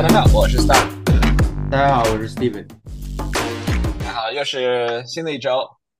[0.00, 0.82] NFL，我是 Star。
[1.70, 2.66] 大家好，我是 Steven。
[3.98, 5.58] 大家好，又是新的一周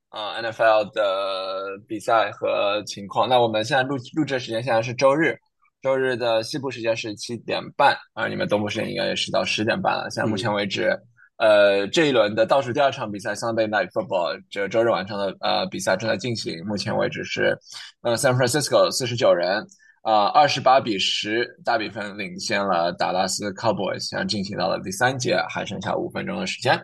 [0.08, 3.28] 啊、呃、，NFL 的比赛和情况。
[3.28, 5.36] 那我们现在录录制时间现在是周日，
[5.82, 10.08] 周日的西部时间是七点半啊、你们东部时间应该也是到十点半了。
[10.08, 10.98] 现在目前为止，
[11.36, 16.56] 呃，这一轮的倒数第二场比赛 Sunday Night Football，这周日晚上的呃比赛正在进行。
[16.66, 17.54] 目前为止是，
[18.00, 19.62] 呃，San Francisco 四十九人。
[20.02, 26.82] 啊，二十八比十大比分领先了达拉斯 Cowboys，然后进行到了第三节，还剩下五分钟的时间。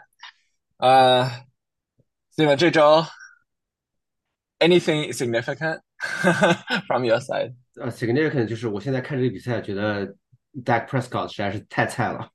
[0.79, 1.25] 呃
[2.35, 3.05] ，Steven，这周
[4.59, 5.81] anything significant
[6.87, 7.55] from your side？
[7.81, 10.07] 呃，significant 就是我现在看这个比赛，觉得
[10.65, 12.29] Dak Prescott 实在是太菜了。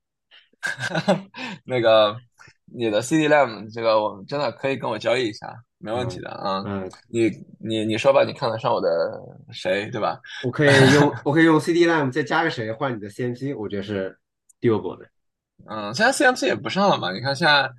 [1.66, 2.16] 那个
[2.66, 5.48] 你的 CD Lamb 这个我们真的可以跟我交易一下，
[5.82, 6.64] 没问题的啊。
[6.66, 7.30] 嗯，你
[7.60, 8.88] 你你说吧，你看得上我的
[9.52, 10.20] 谁，对吧？
[10.46, 14.18] 我可以用我可以用 CD Lamb 再加个谁换你的 CMC，我觉得是
[14.62, 15.06] doable 的。
[15.70, 17.70] 嗯，现在 CMC 也不上了嘛，你看现在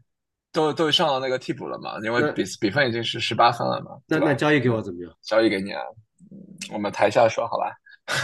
[0.52, 5.12] 都都上了那个替补了嘛，因为比比分已经是十八分了嘛，那那交易给我怎么样？
[5.22, 5.82] 交易给你啊，
[6.30, 6.38] 嗯
[6.72, 7.74] 我们台下说好吧，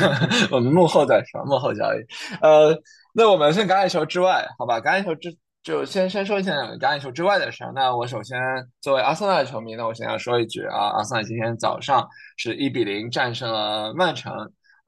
[0.53, 1.99] 我们幕后再说，幕后交易。
[2.41, 2.77] 呃，
[3.13, 7.73] 那我们先橄榄球之外，好吧，橄榄球之就先先说一下橄榄球之外的事儿。
[7.75, 8.39] 那我首先
[8.81, 12.07] 作为阿森纳的球迷，那我先要说一句啊，阿森纳今天早上
[12.37, 14.33] 是一比零战胜了曼城。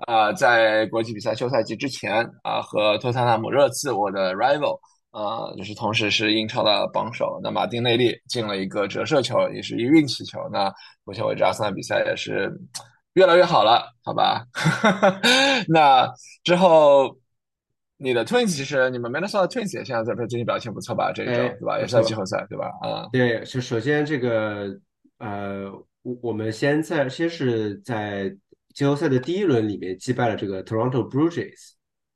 [0.06, 7.38] 啊、在国际比赛休赛季之前啊、和托特纳姆热刺我的 rival 啊、就是同时是英超的榜首。
[7.42, 10.41] 那马丁内利进了一个折射球，也是一运气球。
[10.50, 10.72] 那
[11.04, 12.50] 目前为止，阿森纳比赛也是
[13.12, 14.42] 越来越好了，好吧？
[15.68, 16.10] 那
[16.44, 17.14] 之后，
[18.02, 21.12] 你的 Twins 其实你们 Minnesota Twins 也现在在这最近表现不错吧？
[21.14, 21.78] 这一周哎对吧？
[21.78, 22.70] 也是在季后赛对吧？
[22.80, 24.74] 啊、对，就首先这个
[25.18, 25.70] 呃，
[26.02, 28.34] 我我们先在先是在
[28.74, 31.72] 季后赛的第一轮里面击败了这个 Toronto Blue Jays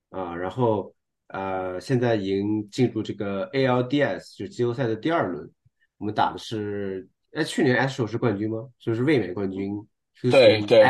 [0.08, 0.94] 啊，然后
[1.28, 5.50] 呃，现在已经进入这个 ALDS，就是季后赛的第二轮，
[5.98, 8.58] 我们打的是，哎，去年 Astro 是冠军吗？
[8.78, 9.74] 就是卫冕冠军，
[10.14, 10.82] 是对对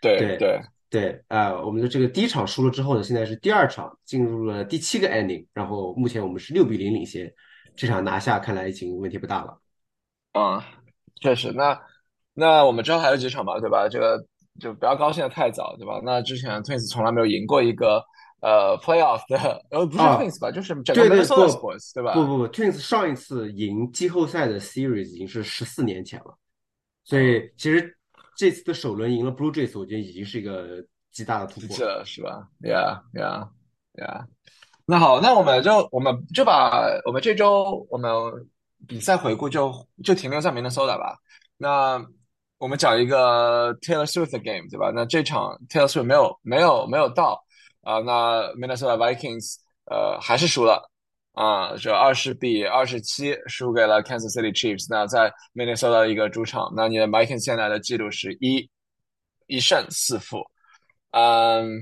[0.00, 7.32] 对对对，对，呃、我们的这个第一场输了之后呢，现在是第二场进入了第七个 ending，然后目前我们是六比零领先，
[7.76, 9.60] 这场拿下看来已经问题不大了。
[10.32, 10.62] 嗯，
[11.20, 11.52] 确实。
[11.52, 11.78] 那
[12.32, 13.88] 那我们之后还有几场吧，对吧？
[13.88, 14.24] 这个
[14.58, 16.00] 就不要高兴的太早，对吧？
[16.02, 18.02] 那之前 Twins 从来没有赢过一个
[18.40, 22.14] 呃 playoff 的，呃不是啊 Twins 吧，就是整个 Sports 对吧？
[22.14, 26.34] 不不不，Twins 上一次赢季后赛的 Series 已经是十四年前了，
[27.04, 27.97] 所以其实
[28.38, 31.82] 这次的首轮赢了 Blue Jays，我觉得已经是一个极大的突破是。
[31.82, 33.48] 了是吧？Yeah yeah
[33.94, 34.26] yeah。
[34.86, 38.48] 那好，那我们就我们就把我们这周我们
[38.86, 41.18] 比赛回顾就就停留在 Minnesota 吧。
[41.56, 42.00] 那
[42.58, 44.92] 我们讲一个 Taylor Swift 的 game 对吧？
[44.94, 47.44] 那这场 Taylor Swift 没有没有没有到
[47.82, 49.56] 啊、那 Minnesota Vikings
[49.86, 50.88] 呃还是输了
[51.38, 54.88] 啊，这二十比二十七输给了 Kansas City Chiefs。
[54.90, 58.68] 那在 Minnesota 一个主场，那你的 Vikings 现在的记录是一
[59.46, 60.38] 一胜四负。
[61.12, 61.78] 嗯，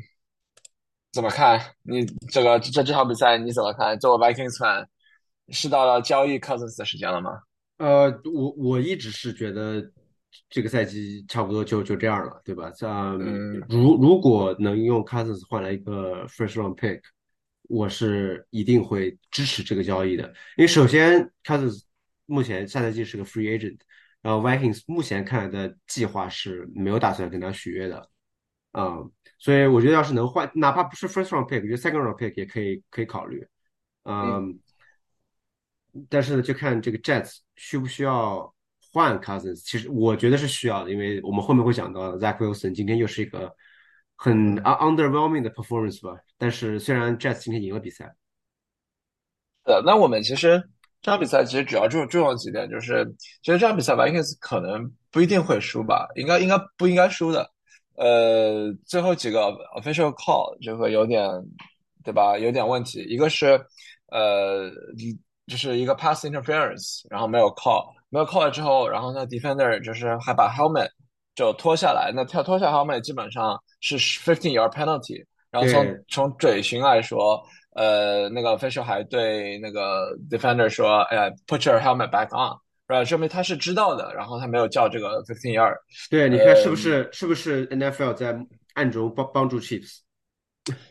[1.10, 1.58] 怎么看？
[1.84, 3.98] 你这个这这场比赛你怎么看？
[3.98, 4.86] 作为 Vikings fan，
[5.48, 7.30] 是到了交易 Cousins 的时间了吗？
[7.78, 9.82] 呃，我我一直是觉得
[10.50, 12.70] 这个赛季差不多就就这样了，对吧？
[12.72, 17.00] 像嗯如如果能用 Cousins 换来一个 first round pick，
[17.68, 20.24] 我是一定会支持这个交易的。
[20.56, 21.82] 因为首先 Cousins
[22.26, 23.78] 目前下赛季是个 free agent，
[24.22, 28.08] 然后 Vikings 目前看来的计划是没有打算跟他续约的，
[28.72, 28.98] 啊、
[29.38, 33.46] 所以我觉得要是能换，哪怕不是 first round pick，我觉得 second round pick 也可以可以考虑，
[34.04, 34.58] 嗯。
[36.10, 38.54] 但是呢，就看这个 Jets 需不需要
[38.92, 39.62] 换 Cousins。
[39.64, 43.50] 其实我觉得是需要的，因为我们后面会讲到 Zach Wilson 今天又是一个
[44.16, 46.18] 很 underwhelming 的 performance 吧。
[46.36, 48.14] 但是虽然 Jets 今天赢了比赛，
[49.64, 50.62] 呃，那我们其实
[51.00, 53.04] 这场比赛其实主要注注重几点，就是
[53.42, 57.50] 其实这场比赛吧，因为可能不一定会输吧，应该应该不应该输的。
[57.96, 59.40] 呃，最后几个
[59.80, 61.26] official call 这个有点，
[62.04, 62.36] 对吧？
[62.36, 63.02] 有点问题。
[63.04, 63.58] 一个是
[64.08, 64.70] 呃，
[65.46, 70.90] 就是一个 pass interference，然后没有 call，没有 call 了之后，然后那 defender 就是还把 helmet
[71.36, 75.24] 就脱下来，那跳脱下 helmet 基本上是 fifteen yard penalty。
[75.52, 77.40] 然后从从嘴型来说，
[77.76, 85.76] 呃，那个 official 还对那个 defender 说：“哎呀，put your helmet back on。”然后说明他是知道的，然后他没有叫这个 fifteen yard。
[86.10, 88.38] 对，你看是不呃是是不是 NFL 在
[88.74, 89.98] 暗中帮帮助 Chiefs？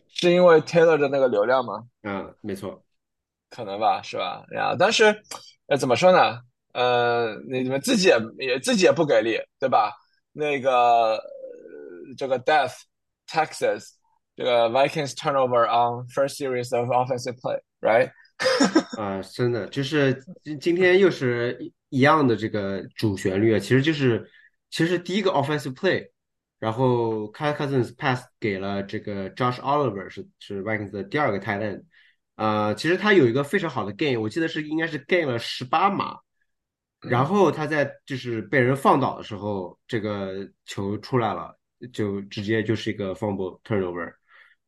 [0.09, 1.83] 是因为 Taylor 的那个流量吗？
[2.03, 2.83] 嗯，没错，
[3.49, 4.43] 可能吧，是吧？
[4.55, 5.05] 呀，但是，
[5.67, 6.39] 呃，怎么说呢？
[6.73, 9.91] 呃，你你们自己也也自己也不给力，对吧？
[10.37, 11.17] 那个、
[12.17, 12.73] 这个 Death
[13.25, 13.91] Texas
[14.35, 18.11] 这个 Vikings turnover on first series of offensive play，right？
[18.97, 24.29] 啊，真的就是今今天又是一样的这个主旋律啊，其实就是
[24.69, 26.09] 其实第一个 offensive play，
[26.59, 31.83] 然后 Kyle Cousins pass 给了这个 Josh Oliver 是是 Vikings 的第二个 tight end，
[32.35, 36.17] 啊，其实他有一个非常好的 gain，我记得是应该是 gain 了十八码，
[37.09, 41.57] 然后他在就是被人放倒的时候，这个球出来了，
[41.93, 44.13] 就直接就是一个 fumble turnover，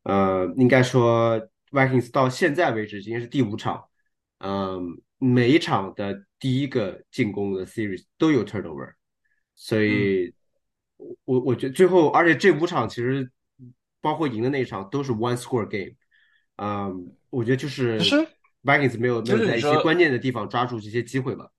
[0.02, 1.40] 呃，应该说
[1.70, 3.84] Vikings 到现在为止今天是第五场。
[4.40, 8.92] 嗯，每一场的第一个进攻的 series 都有 turnover，
[9.56, 10.32] 所以，
[11.24, 13.28] 我我觉得最后，而且这五场其实
[14.00, 15.92] 包括赢的那一场都是 one score game，
[16.54, 17.98] 嗯，我觉得就是
[18.62, 21.50] Vikings 没有没有在一些关键的地方抓住这些机会吧。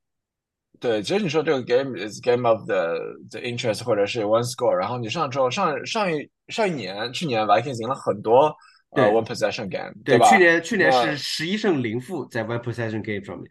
[0.79, 2.97] 对，其实你说这个 game is game of the
[3.31, 8.55] the interest，或者是 one score，然后你上周上上一上一年去年 Vikings 赢了很多。
[8.91, 10.27] 呃，one possession game，对吧？
[10.31, 13.47] 去年去年是十一胜零负在 one possession game 上面。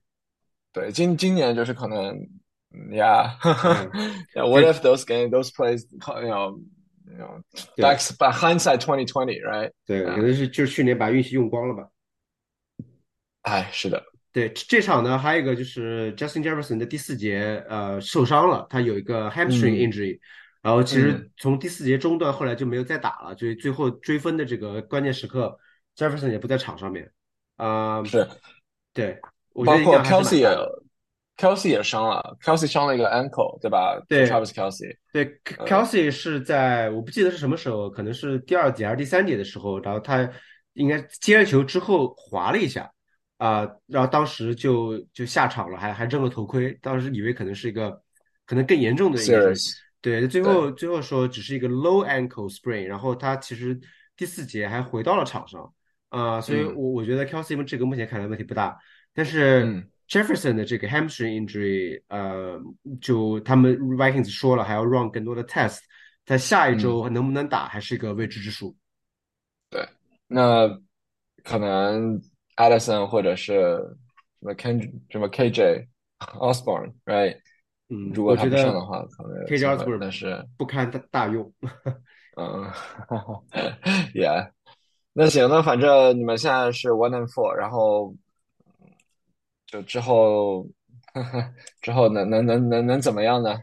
[0.72, 2.18] 对，今今年就是可能
[2.90, 9.70] ，Yeah，What if those game those plays，you know，you know，back by hindsight twenty twenty，right？
[9.86, 11.88] 对，可能是就是去年把运气用光了吧？
[13.42, 14.02] 哎，是的。
[14.32, 20.18] 对，这场呢还有一个就是 Justin Jefferson 的第四节呃受伤了，他有一个 hamstring injury。
[20.60, 25.56] 然后其实从第四节中段后来就没有再打了，所以最后追分的这个关键时刻
[25.96, 27.10] ，Jefferson 也不在场上面。
[27.56, 28.26] 啊，是，
[28.92, 29.18] 对，
[29.54, 30.48] 我觉得包括 Kelsey 也
[31.36, 34.00] ，Kelsey 也伤了，Kelsey 伤了一个 ankle，对吧？
[34.08, 34.96] 对，Travis Kelsey。
[35.12, 40.28] 对，Kelsey 是在我不记得是什么时候，可能是第二节还是第三节的时候，然后他
[40.74, 42.90] 应该接了球之后滑了一下，
[43.38, 48.02] 啊，然后当时就就下场了，还还扔了头盔，当时以为可能是一个
[48.44, 49.54] 可能更严重的一个。
[50.00, 53.78] 对，最后最后说只是一个 low ankle sprain，然后他其实
[54.16, 55.72] 第四节还回到了场上，
[56.08, 58.78] 啊，所以我我觉得 Kelsey 这个目前看来问题不大，
[59.12, 62.60] 但是 Jefferson 的这个 hamstring injury，呃，
[63.00, 65.80] 就他们 Vikings 说了还要 run 更多的 test，
[66.24, 68.76] 在下一周能不能打还是一个未知之数。
[69.68, 69.84] 对，
[70.28, 70.68] 那
[71.42, 72.22] 可能
[72.58, 75.86] Addison 或者是什么 Ken 什么 KJ
[76.18, 77.38] Osborne，right？
[77.88, 81.50] 嗯，如果他不上的话，可能可以这样但是不堪大大用。
[82.36, 82.70] 嗯，
[84.12, 84.50] Yeah，
[85.12, 88.14] 那行，那反正你们现在是 One and Four，然后
[89.66, 90.66] 就之后
[91.80, 93.58] 之后能能能能能怎么样呢？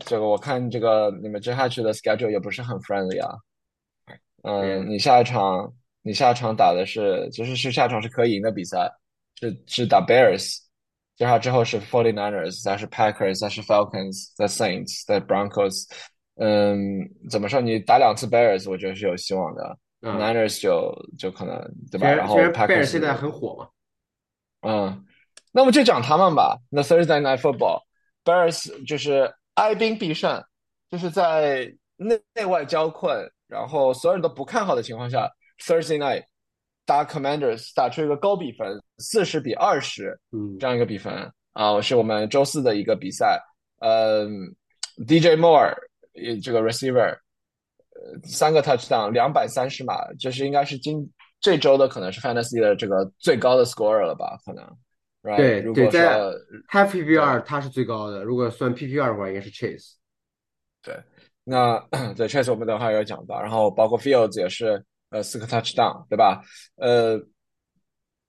[0.00, 3.38] 这个我看这个你们接下去的 schedule 也不是很 friendly 啊。
[4.42, 5.72] 嗯，你下一场
[6.02, 8.90] 你下场打的是其实是下场是可以赢的比赛，
[9.40, 10.58] 是是打 Bears。
[11.14, 15.84] 接下来之后是 Forty Niners，再是 Packers，再是 Falcons，再 Saints，再 Broncos。
[16.36, 17.60] 嗯，怎么说？
[17.60, 19.78] 你打两次 Bears，我觉得是有希望的。
[20.00, 21.56] Niners 就就可能
[21.90, 22.10] 对吧？
[22.10, 23.68] 然后 Packers 现在很火嘛。
[24.62, 25.04] 嗯，
[25.52, 26.58] 那么就讲他们吧。
[26.70, 30.42] 那 Thursday Night Football，Bears 就是哀兵必胜，
[30.90, 36.24] 就是在内内外交困，然后所有人都不看好的情况下，Thursday Night。
[36.84, 43.40] 打 Commanders 打出一个高比分，四十比二十，嗯，这样一个比分啊，是我们周四的一个比赛。
[43.78, 44.28] 嗯
[45.06, 45.72] ，DJ Moore
[46.42, 47.16] 这个 receiver，
[47.94, 51.08] 呃，三个 touchdown，两百三十码，这是应该是今
[51.40, 54.36] 这周的可能是 Fantasy 的这个最高的 scorer 了吧？
[54.44, 55.36] 可能。
[55.36, 56.00] 对，如果说
[56.66, 59.92] 他 PPR 它是最高的，如果算 PPR 的话，应该是 Chase。
[60.82, 61.00] 对，
[61.44, 61.78] 那
[62.16, 64.84] 对 Chase 我们等会儿要讲到，然后包括 Fields 也是。
[65.12, 66.42] 呃，四个 touchdown，对吧？
[66.76, 67.20] 呃，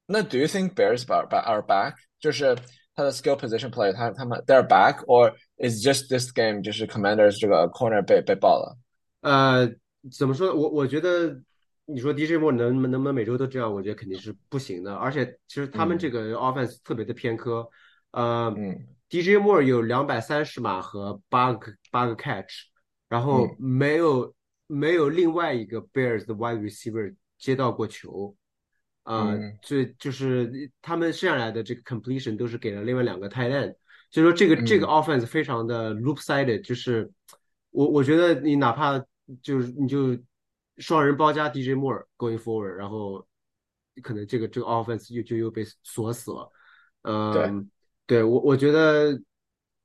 [0.05, 1.95] 那 Do you think Bears are are back？
[2.19, 2.55] 就是
[2.93, 8.77] 他的 skill position play，他他们 they're back，or is just this game 就是 Commanders 这个 corner 被被爆了？
[9.21, 9.67] 呃，
[10.11, 10.53] 怎么说？
[10.53, 11.41] 我我觉得
[11.85, 13.73] 你说 DJ Moore 能能不能每周都这样？
[13.73, 14.93] 我觉得肯定是不行的。
[14.93, 17.67] 而且其实他们这个 offense 特别的偏科。
[18.11, 18.53] 呃
[19.09, 22.65] ，DJ Moore 有两百三十码和八个八个 catch，
[23.07, 24.33] 然后没有。
[24.73, 28.35] 没有另外一个 Bears 的 wide receiver 接到过球，
[29.03, 33.75] 啊，所以就是他们剩下来的这个 completion 都是给了另外两个 tight end，
[34.09, 37.11] 所以说这个这个 offense 非常的 loop sided，就是
[37.71, 38.97] 我我觉得你哪怕
[39.41, 40.17] 就是你就
[40.77, 43.27] 双人包夹 DJ Moore going forward，然后
[44.01, 46.51] 可能这个这个 offense 又就又被锁死了，
[47.01, 47.69] 嗯，
[48.05, 49.21] 对我我觉得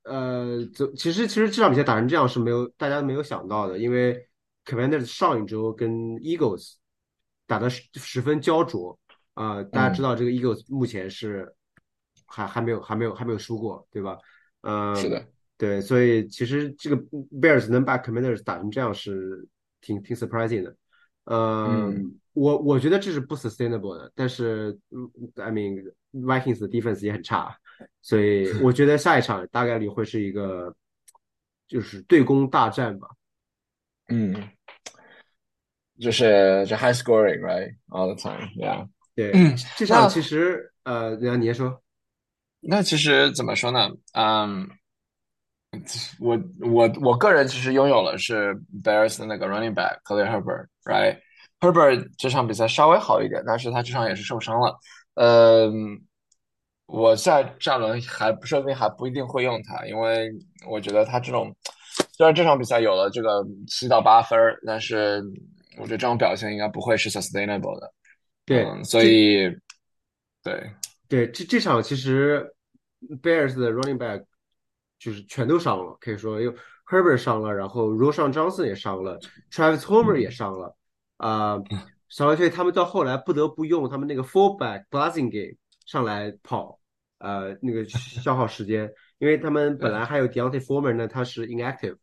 [0.04, 0.64] 呃，
[0.97, 4.27] 其实其实这场比赛打成这样是没有大家没有想到的，因为。
[4.68, 6.75] Commanders 上一周跟 Eagles
[7.46, 9.00] 打的十十分焦灼
[9.32, 11.54] 啊，大家知道这个 Eagles 目前是
[12.26, 14.18] 还还没有还没有还没有输过，对吧？
[14.60, 16.96] 嗯，是的，对，所以其实这个
[17.40, 19.48] Bears 能把 Commanders 打成这样是
[19.80, 20.76] 挺挺 surprising 的，
[21.25, 27.56] 嗯，我我觉得这是不 sustainable 的，但是嗯，I mean Vikings 的 defense 也很差，
[28.02, 30.75] 所以我觉得下一场大概率会是一个
[31.66, 33.08] 就是对攻大战吧。
[34.09, 34.49] 嗯，
[36.00, 38.88] 就是就 high scoring right all the time，yeah。
[39.15, 39.33] 对，
[39.77, 41.83] 这场其实呃，那你先说。
[42.61, 43.88] 那其实怎么说呢？
[44.15, 44.69] 嗯，
[46.19, 54.77] 我我我个人其实拥有了是 Bears 的那个 running back Khalil Herbert，right？Herbert 这场比赛稍微好一点，但是他这场也是受伤了。
[55.15, 56.00] 嗯，
[56.87, 60.31] 我在战轮还不说不定还不一定会用他，因为
[60.69, 61.55] 我觉得他这种
[62.18, 65.22] 虽然这场比赛有了这个七到八分，但是
[65.78, 67.90] 我觉得这种表现应该不会是 sustainable 的。
[68.44, 69.48] 对，所以
[70.42, 70.70] 对。
[71.06, 72.46] 对，这这场其实
[73.22, 74.22] Bears 的 running back
[74.98, 76.52] 就是全都伤了，可以说又
[76.87, 79.18] Herbert 伤了，然后 Roshan Johnson 也伤了
[79.50, 80.76] ，Travis Homer 也伤了，
[81.16, 81.56] 啊，
[82.10, 85.56] 小队他们到后来不得不用他们那个 fullback Blasingame
[85.87, 86.78] 上来跑，
[87.20, 91.96] 呃，那个消耗时间，因为他们本来还有 Deontay Foreman 呢，他是 inactive。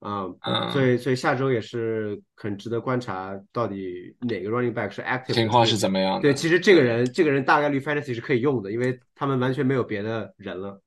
[0.00, 6.20] 啊，所以所以下周也是很值得观察，到底哪个 running back 是 active 情况是怎么样？
[6.20, 10.80] 对，其实这个人这个人大概率 fantasy 是可以用的，因为他们完全没有别的人了。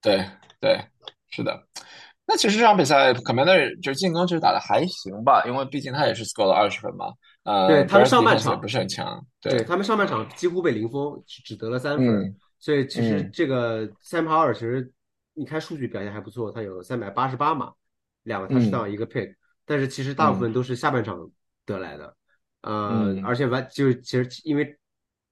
[0.00, 0.24] 对
[0.60, 0.80] 对，
[1.30, 1.62] 是的。
[2.24, 7.12] 那其实这场比赛 Commander 就进攻其实打的还行吧，因为毕竟他也是 score 了二十分嘛。
[7.42, 12.34] 呃，对他们上半场不是很强，对他们上半场几乎被零封，只得了三分。
[12.58, 14.90] 所以其实这个 Sam Howell 其实
[15.34, 17.72] 你看数据表现还不错，他有三百八十八码。
[18.24, 21.30] 两个 touchdown 一个 pick，但是其实大部分都是下半场
[21.64, 22.16] 得来的，
[22.62, 24.78] 呃，而且完就其实因为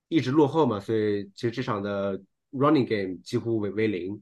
[0.09, 2.21] 一直落后嘛，所以其实这场的
[2.53, 4.21] running game 几乎为为零。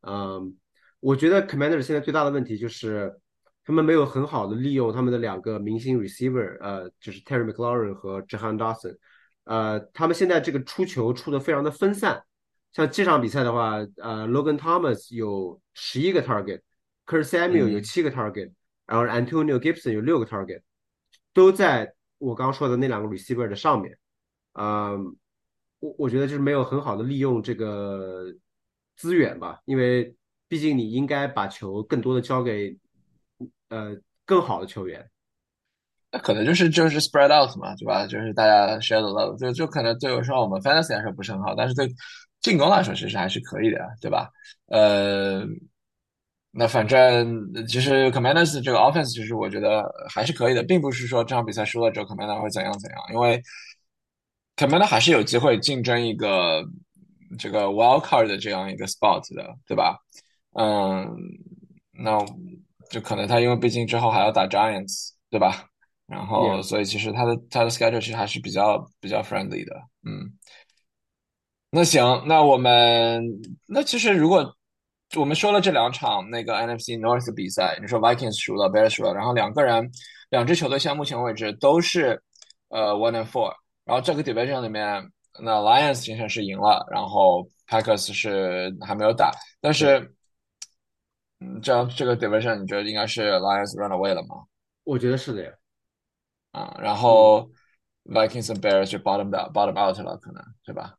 [0.00, 0.56] 嗯，
[1.00, 3.18] 我觉得 Commander 现在最大的问题就是
[3.64, 8.96] 他们没有很好的利用他们的两个明星 receiver，呃，就是 Terry McLaurin 和 Jahan Dawson，
[9.44, 12.22] 呃，他们现在这个出球出的非常的分散。
[12.72, 16.60] 像这场比赛的话，呃，Logan Thomas 有十一个 target。
[17.08, 18.52] Kurt Samuel 有七个 target，
[18.84, 20.60] 然后 Antonio Gibson 有六个 target，
[21.32, 23.96] 都在我刚刚说的那两个 receiver 的上面。
[24.52, 25.16] 嗯，
[25.80, 28.26] 我我觉得就是没有很好的利用这个
[28.94, 30.14] 资源吧，因为
[30.48, 32.76] 毕竟你应该把球更多的交给
[33.70, 33.96] 呃
[34.26, 35.08] 更好的球员。
[36.12, 38.06] 那可能就是就是 spread out 嘛，对吧？
[38.06, 41.88] 就是大家 share the love，就就可能对我说我们 fantasy 来说不是很好，但是对
[42.42, 44.28] 进攻来说其实还是可以的，对吧？
[44.66, 45.46] 呃。
[46.50, 53.40] 那反正其实 Commanders 这个 offense 其实我觉得还是可以的，并不是说这场比赛输了之后 Commander 会怎样怎样，因为
[54.56, 56.64] Commander 还是有机会竞争一个
[57.38, 59.98] 这个 wild card 的这样一个 spot 的，对吧？
[60.54, 61.06] 嗯，
[61.92, 62.18] 那
[62.90, 65.66] 就可能他因为毕竟之后还要打 Giants，对吧？
[66.06, 70.32] 然后所以其实他的他的 schedule 其实还是比较比较 friendly 的，嗯。
[71.70, 73.22] 那行，那我们
[73.66, 74.54] 那其实如果。
[75.16, 79.90] 我们说了这两场那个 NFC North 的比赛，你说 Vikings 输了，Bears 输了，然后两个人，
[80.28, 82.22] 两支球队现在目前为止都是
[82.68, 83.50] 呃 one and four，
[83.84, 85.02] 然后这个 division 里面，
[85.40, 90.14] 那 Lions 今天是赢了，然后 Packers 是还没有打，但是，
[91.40, 94.44] 嗯，这样这个 division 你觉得应该是 Lions run away 了吗？
[94.84, 95.50] 我觉得是的呀，
[96.52, 97.48] 啊，然后
[98.04, 100.97] Vikings 和 Bears 就 bottom out bottom out 了，可能对吧？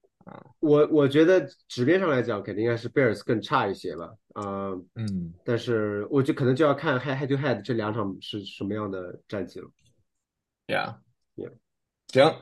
[0.59, 9.67] 我我觉得纸面上来讲，肯定应该是 Bears 更差一些吧，啊，嗯，但是我就可能就要看 head head to head 这两场是什么样的战绩了。
[10.67, 11.51] Yeah，Yeah，
[12.11, 12.35] 行，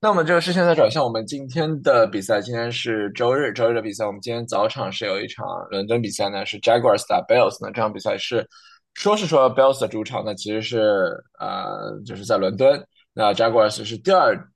[0.00, 2.40] 那我们这个事情再转向我们今天的比赛。
[2.40, 7.58] 今天是周日，周日的比赛，我们今天早场是有一场伦敦比赛呢，是 Jaguars 打 Bills。
[7.60, 8.48] 那这场比赛是
[8.94, 12.86] 说是说 Bills 的主场，那其实是呃，就是在伦敦。
[13.12, 14.48] 那 Jaguars 是第二。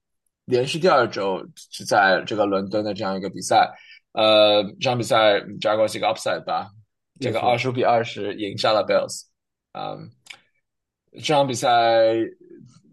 [0.48, 3.70] 连续第二周是在这个伦敦的这样一个比赛，
[4.12, 6.70] 呃，这场比赛 Jaguars 一个 upside 吧，
[7.20, 9.24] 这个二十五比二十赢下了 Bills，
[9.72, 10.08] 嗯，
[11.12, 12.14] 这场比赛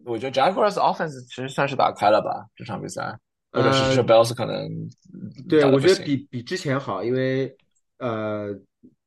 [0.03, 3.17] 我觉得 Jaguars offense 其实算是打开了吧，这场比赛，
[3.53, 4.69] 或者是说 Bills 可能
[5.47, 7.55] 对我觉得比比之前好，因为
[7.99, 8.53] 呃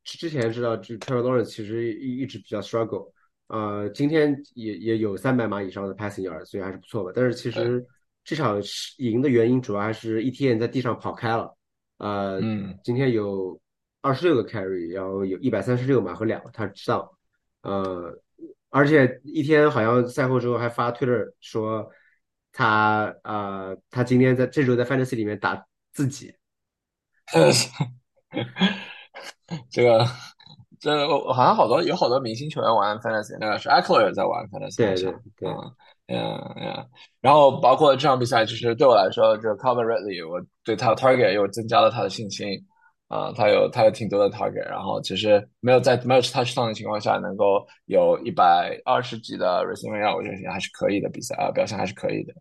[0.05, 3.13] 之前知道就 Trevor Lawrence 其实一一直比较 struggle，
[3.49, 7.87] 呃，今天也也有三百码以上的 passing yard，所以还是不错吧，但是其实。
[8.29, 8.61] 这场
[8.99, 11.57] 赢的原因主要还是 ETN 在地上跑开了，
[11.97, 13.59] 呃，嗯今天有
[14.03, 17.09] 二十六个 carry，然后有一百三十六码和两个 touchdown，
[17.63, 18.15] 呃，
[18.69, 21.91] 而且一天好像赛后之后还发 Twitter 说
[22.53, 26.35] 他呃，他今天在这周在 fantasy 里面打自己，
[29.71, 30.07] 这个
[30.79, 35.49] 这好像好多有好多明星球员玩 fantasy，那个是 Eckler 在玩 fantasy，对对对。
[35.49, 35.75] 嗯
[36.09, 36.87] 嗯嗯，
[37.21, 42.49] 然后包括这场比赛，其实对我来说，这个 Calvin Ridley，我对他的 target 又增加了他的信心
[43.09, 52.35] 啊、他有他有挺多的 target，然后其实没有在没有 touchdown 的情况下，能够有一百二十几的 receiving yard，我觉得还是可以的比赛啊、表现还是可以的。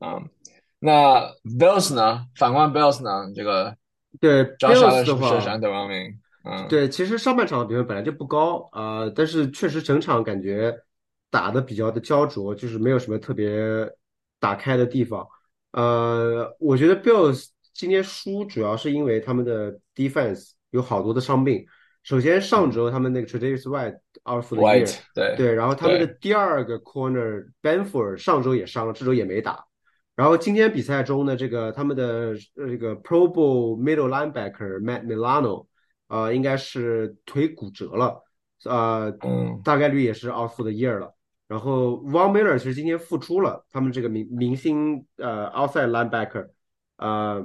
[0.00, 0.28] 嗯，
[0.80, 1.20] 那
[1.58, 2.26] Bills 呢？
[2.34, 3.32] 反观 Bills 呢？
[3.36, 3.76] 这个
[4.20, 6.14] 对 Allen Bills 的是不是是话，underwhelming？
[6.44, 10.74] 嗯，对，其实上半场的比分本来就不高啊、呃但是确实整场感觉
[11.30, 13.88] 打的比较的焦灼，就是没有什么特别
[14.38, 15.26] 打开的地方。
[15.72, 21.64] 呃，我觉得 bills 今天输主要是因为他们的 defense 有好多的伤病。
[22.02, 24.96] 首先上周他们那个 traditional white，out of the year
[25.36, 29.64] 对，然后他们的第二个 corner Benford 上周也伤了，这周也没打。
[30.16, 35.66] 然后今天比赛中呢，这个他们的这个 Pro Bowl middle linebacker Matt Milano
[36.08, 38.24] 呃，应该是腿骨折了，
[38.64, 39.12] 呃，
[39.62, 41.14] 大概率也是 out of the year 了。
[41.50, 46.48] 然后 Von Miller 其实今天复出了，他们这个明明星呃 outside linebacker，
[46.96, 47.44] 呃，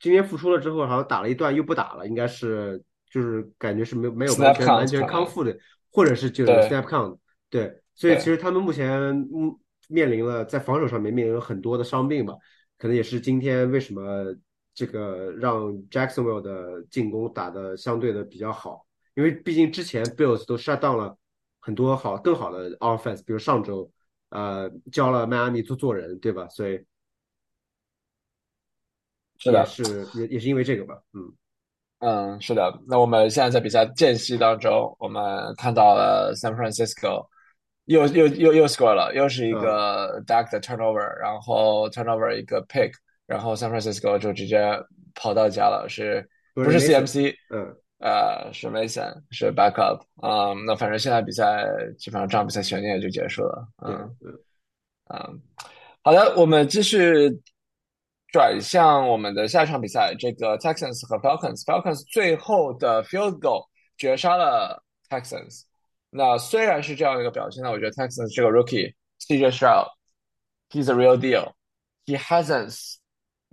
[0.00, 5.54] 今天复出了之后，好像打了一段又不打了，应该是就是感觉是没有没有完全完全康复的，
[5.92, 7.18] 或者是就是 snap 对 count，
[7.50, 8.24] 对，所以其。
[8.24, 9.54] 实他们目前嗯
[9.88, 12.32] 面临了在防守上面面临了很多的伤病吧。
[12.78, 14.34] 可能也是今天为什么
[14.74, 21.18] 这个让 Jacksonville 的进攻打的相对的比较好，因为毕竟之前 Bills 都 shut down 了
[21.66, 23.90] 很多好更好的 offense，比如上周
[24.28, 26.46] 呃教了迈阿密做做人，对吧？
[26.48, 26.80] 所以
[29.38, 31.34] 是的，是也也是因为这个吧，嗯
[31.98, 32.80] 嗯，是的。
[32.86, 37.26] 那我们现在在比赛间隙当中，我们看到了 San Francisco
[37.86, 42.92] 又又又又 score 了，又是一啊，个 duck 的 turnover，然后 turnover 一个 pick，
[43.26, 44.60] 然后 San Francisco 就直接
[45.16, 47.34] 跑到家了，是不是不是 Mason，CMC？
[47.50, 50.02] 嗯，呃，是 Mason，是 backup。
[50.22, 51.64] 嗯，那反正现在比赛
[51.98, 53.68] 基本上这场比赛悬念也就结束了。
[53.84, 54.16] 嗯。
[54.22, 54.38] 嗯
[55.08, 55.40] 嗯，
[56.02, 57.30] 好的，我们继续
[58.32, 61.62] 转向我们的下一场比赛，这个 Texans 和 Falcons。
[61.64, 65.62] Falcons 最后的 field goal 绝杀了 Texans。
[66.10, 71.52] 那虽然是这样一个表现呢，我觉得 Texans 这个 rookie CJ Stroud，he's a real deal.
[72.04, 72.76] He hasn't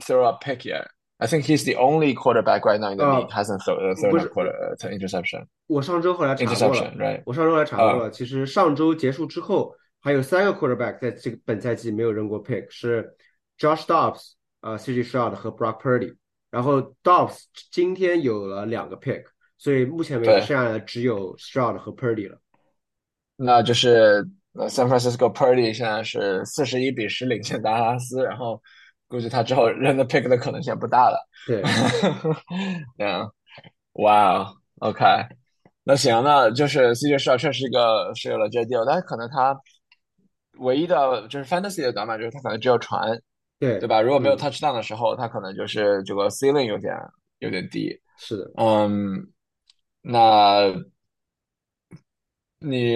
[0.02, 0.88] thrown a pick yet.
[1.23, 4.17] I think he's the only quarterback right now in the 啊，league hasn't thrown thrown 不
[4.17, 5.47] a 是 quarter uh, interception.
[5.67, 7.23] 我上周后来查过了，Interception, right?
[7.27, 8.11] 我上周来查过啊，了。
[8.11, 13.13] 其实上周结束之后，还有三个 quarterback 在这个本赛季没有扔过 pick，是
[13.59, 16.15] Josh Dobbs、呃 CJ Stroud 和 Brock Purdy。
[16.51, 19.25] 然后 Dobbs 今天有了两个 pick，
[19.59, 22.39] 所以目前为止对，剩下的只有 Stroud 和 Purdy 了。
[23.37, 28.63] 那就是呃，San Francisco Purdy 现在是四十一比十领先达拉斯，然后
[29.14, 31.24] 估计他之后扔的 pick 的可能性不大了。
[31.46, 31.62] 对，
[32.98, 33.30] 嗯，
[33.94, 35.06] 哇哦，OK，
[35.84, 39.56] 那行，那就是 CJ 是确实是一个是有了这 deal，但是可能他
[40.58, 43.08] 唯一的就是 fantasy 的短板就是他可能只有传，
[43.60, 44.02] 对对，吧？
[44.02, 46.96] 如果没有嗯，touchdown 的时候，他可能就是这个 ceiling 有点
[47.38, 47.96] 有点低。
[48.18, 48.52] 是的。
[48.58, 49.28] 嗯，
[50.02, 50.74] 那
[52.60, 52.96] 你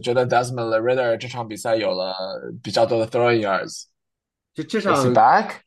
[0.00, 2.14] 觉得 Desmond Ridder 这场比赛有了
[2.62, 3.89] 比较多的 throwing yards？Is
[4.62, 5.60] 就这场，back？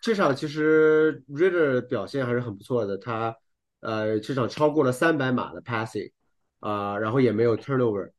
[0.00, 3.36] 这场其实 Ritter 表现还是很不错的，他
[3.80, 6.10] 呃这场超过了三百码的 passing
[6.58, 8.10] 啊、然后也没有 turnover，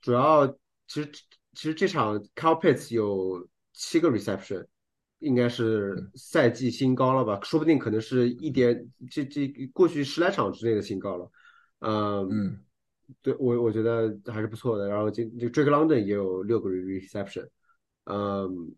[0.00, 0.48] 主要
[0.88, 1.08] 其实
[1.52, 4.66] 其实这场 Kyle Pitts 有七个 reception，
[5.20, 7.38] 应该是赛季新高了吧？
[7.44, 11.30] 说不定可能是一点这这过去十来场之内的新高了。
[11.80, 12.64] 嗯，嗯，
[13.22, 14.88] 对我我觉得还是不错的。
[14.88, 17.46] 然后这这 Drake London 也有六个 reception，
[18.06, 18.74] 嗯。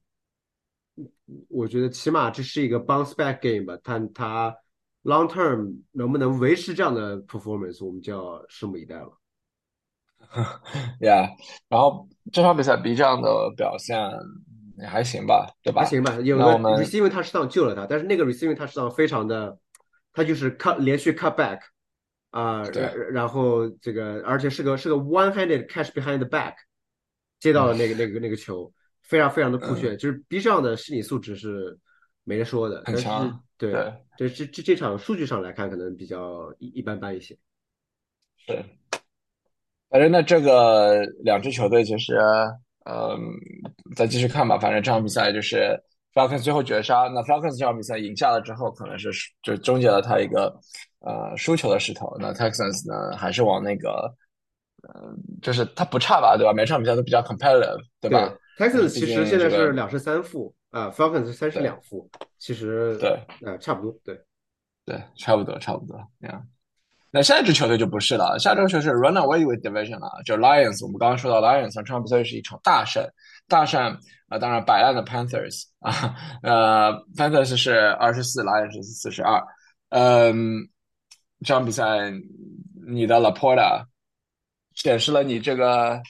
[1.49, 4.57] 我觉得起码这是一个 bounce back game 吧，但他
[5.05, 9.17] long term 能不能维持这样的 performance，我们就要拭目以待了。
[11.01, 11.31] Yeah，
[11.69, 13.99] 然后这场比赛 B 站的表现
[14.79, 15.83] 也还行吧，对吧？
[15.83, 19.59] 还行吧，有个那我们 receiving touchdown 救了他，但是那个 receiving touchdown 非常的，
[20.13, 21.61] 他就是 cut 连续 cut back
[22.31, 26.55] 啊、然对，然后这个而且是个是个 one handed catch behind the back
[27.41, 28.73] 接到了那个那个那个球，
[29.11, 31.77] 非常非常的酷嗯，炫，就是 B 上的心理素质是
[32.23, 33.73] 没得说的，很强，对
[34.17, 37.37] 这，这这这场数据上来看可能比较一一般般一些。
[38.47, 38.65] 是。
[39.89, 42.17] 反正那这个两支球队其实，
[42.89, 43.19] 嗯，
[43.97, 44.57] 再继续看吧。
[44.57, 45.77] 反正这场比赛就是
[46.15, 47.09] Falcons 最后绝杀。
[47.13, 49.11] 那 Falcons 这场比赛赢下了之后，可能是
[49.43, 50.57] 就终结了他一个
[51.01, 52.17] 呃输球的势头。
[52.21, 54.15] 那 Texans 呢，还是往那个，
[54.83, 56.53] 嗯、就是他不差吧，对吧？
[56.53, 58.33] 每场比赛都比较 competitive，对吧？
[58.61, 63.99] ，Texans 其实现在，是两胜三负啊，Falcons 是三胜两负，其实对呃差不多。
[64.05, 64.15] 对，
[64.85, 66.47] 对，差不多差不多，那样。
[67.11, 70.85] 那下一支球队就不是了，下一支球是 run away with division 了，就 Lions。
[70.85, 73.03] 我们刚刚说到 Lions 这场比赛是一场大胜，
[73.49, 79.43] 大胜啊，当然摆烂的 Panthers 啊，呃，Panthers 是二十四，Lions 是四十二。
[79.89, 80.69] 嗯，
[81.41, 82.13] 这场比赛
[82.87, 83.87] 你的 Laporta
[84.75, 86.01] 显示了你这个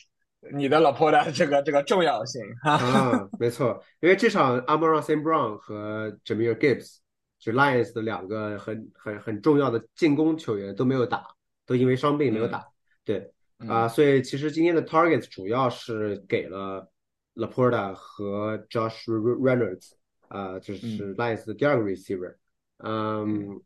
[0.53, 2.73] 你的 Laporta 这个这个重要性哈。
[2.73, 6.99] 啊，没错，因为这场 Amon Saint Brown 和 Jameer Gibbs
[7.39, 11.27] 就 Lions 的两个很很很重要的进攻球员都没有打，
[11.67, 12.67] 都因为伤病没有打。
[13.05, 13.33] 对
[13.69, 16.89] 啊，所以其实今天的 Targets 主要是给了
[17.35, 19.93] Laporta 和 Josh Reynolds
[20.29, 22.35] 啊，这是 Lions 的第二个 receiver。
[22.79, 23.61] 嗯。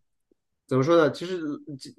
[0.67, 1.11] 怎么说呢？
[1.11, 1.43] 其实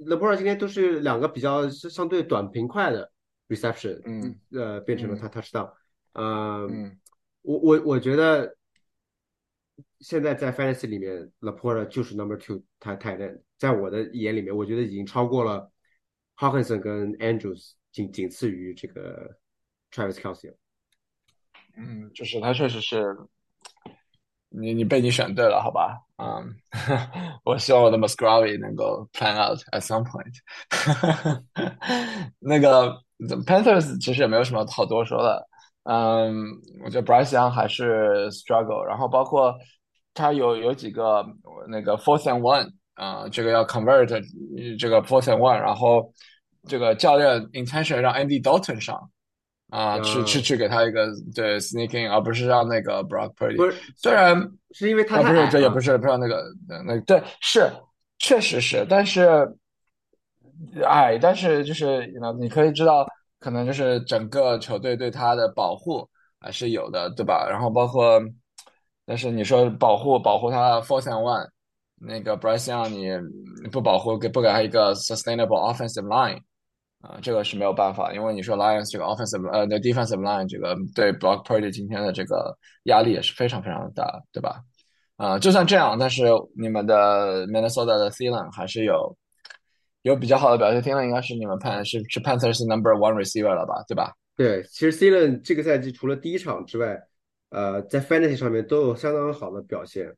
[0.07, 3.11] Laporta 今天都是两个比较相对短平快的
[3.47, 5.71] reception，嗯，呃，变成了他 touchdown。
[6.13, 6.97] 嗯，
[7.41, 8.55] 我我我觉得
[9.99, 15.71] 现在在 fantasy 里面，Laporta 就是 number two，他 tight end，在我的眼里面，我觉得已经超过了
[16.38, 19.38] Hawkinson 跟 Andrews，仅仅次于这个
[19.91, 20.55] Travis Kelce。
[21.75, 23.15] 嗯，就是他确实是。
[24.58, 25.99] 你你被你选对了，好吧？
[26.15, 26.55] 嗯，
[27.43, 30.34] 我希望我的 Musgrave 能够 plan out at some point。
[32.39, 33.03] 那个
[33.45, 35.47] Panthers 其实也没有什么好多说的。
[35.84, 36.36] 嗯，
[36.84, 39.54] 我觉得 Bryce Young 还是 struggle，然后包括
[40.13, 41.25] 他有有几个
[41.67, 44.08] 那个 fourth and one 啊，这个要 convert
[44.78, 46.12] 这个 fourth and one，然后
[46.67, 49.10] 这个教练 intention 让 Andy Dalton 上。
[49.69, 53.58] 啊，去去去给他一个对 sneaking，而不是让那个 Brock Purdy。
[53.58, 54.39] 不是，虽然
[54.71, 56.43] 是因为他不是这也不是不是那个
[56.86, 57.67] 那对是
[58.19, 59.51] 确实是，但是
[60.83, 63.05] 哎，但是就是那你可以知道，
[63.39, 66.07] 可能就是整个球队对他的保护
[66.39, 67.47] 还是有的，对吧？
[67.49, 68.19] 然后包括，
[69.05, 71.47] 但是你说保护保护他 fourth and one，
[71.99, 76.39] 那个 Bryce Young 你不保护给不给他一个 sustainable offensive line。
[77.01, 84.59] 啊，这个是没有办法，因为你说 Lions 这个 offensive 呃那 defensive line 这个对 Block Purdy 今天的这个压力也是非常非常的大，对吧？
[85.17, 86.23] 啊，就算这样，但是
[86.59, 89.15] 你们的 Minnesota 的 Thielen 还是有
[90.05, 94.13] 有比较好的表现，Thielen 应该是你们判是是 Panthers number one receiver 了吧，对吧？
[94.35, 97.01] 对，其实 Thielen 这个赛季除了第一场之外，
[97.49, 100.15] 呃，在 Fantasy 上面都有相当好的表现。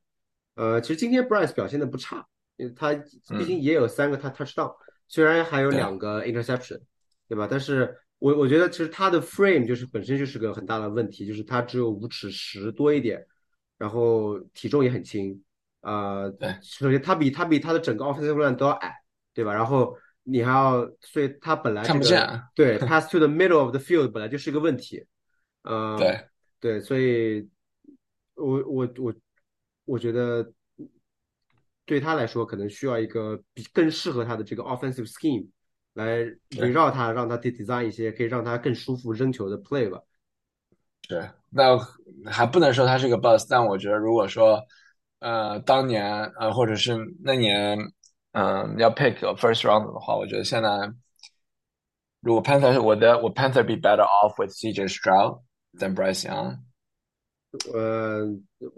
[0.56, 2.94] 呃，其实今天 Bryce 表现的不差，因为他
[3.38, 4.74] 毕竟也有三个他 touchdown。
[5.08, 6.82] 虽然还有两个 interception，
[7.30, 7.48] 对吧？
[7.50, 13.26] 但是我我觉得其实他的 frame 就是本身就是个很大的问题，就是他只有五尺十多一点，
[13.78, 15.42] 然后体重也很轻，
[15.80, 16.24] 啊，
[16.62, 18.94] 首先他比他比他的整个 offensive line 都要矮，
[19.38, 19.54] 对吧？
[19.54, 22.20] 然后你还要，所以他本来看不见，
[22.56, 25.06] 对 pass to the middle of the field 本来就是一个问题，
[25.62, 26.20] 嗯，对
[26.60, 27.48] 对，所以
[28.36, 29.14] 我我我
[29.86, 30.52] 我觉得。
[31.90, 35.48] 对他来说，可能需要一个比更适合他的这个 offensive scheme
[35.94, 36.18] 来
[36.60, 40.02] 围绕他，让他 design 一些可以让他更舒服扔球的 play 吧。
[41.08, 41.80] 对，那
[42.30, 44.62] 还不能说他是个 boss，但我觉得如果说，
[45.20, 47.80] 呃，当年呃，或者是那年，
[48.37, 50.69] 嗯，要 pick first round 的话，我觉得现在，
[52.21, 55.43] 如果 Panther，我的我 Panther be better off with CJ Stroud
[55.79, 56.59] than Bryce Young。
[57.71, 58.25] 呃，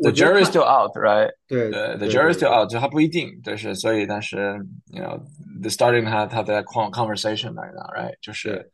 [0.02, 1.32] the jury still out, right？
[1.46, 8.16] 对对，the jury still out，就还不一定，就是所以，但是，you know，the starting 他他在 conversation right now，right？
[8.20, 8.68] 就是，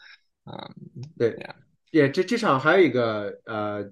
[0.47, 0.57] 嗯，
[1.19, 1.37] 对，
[1.91, 3.85] 也这这场还有一个呃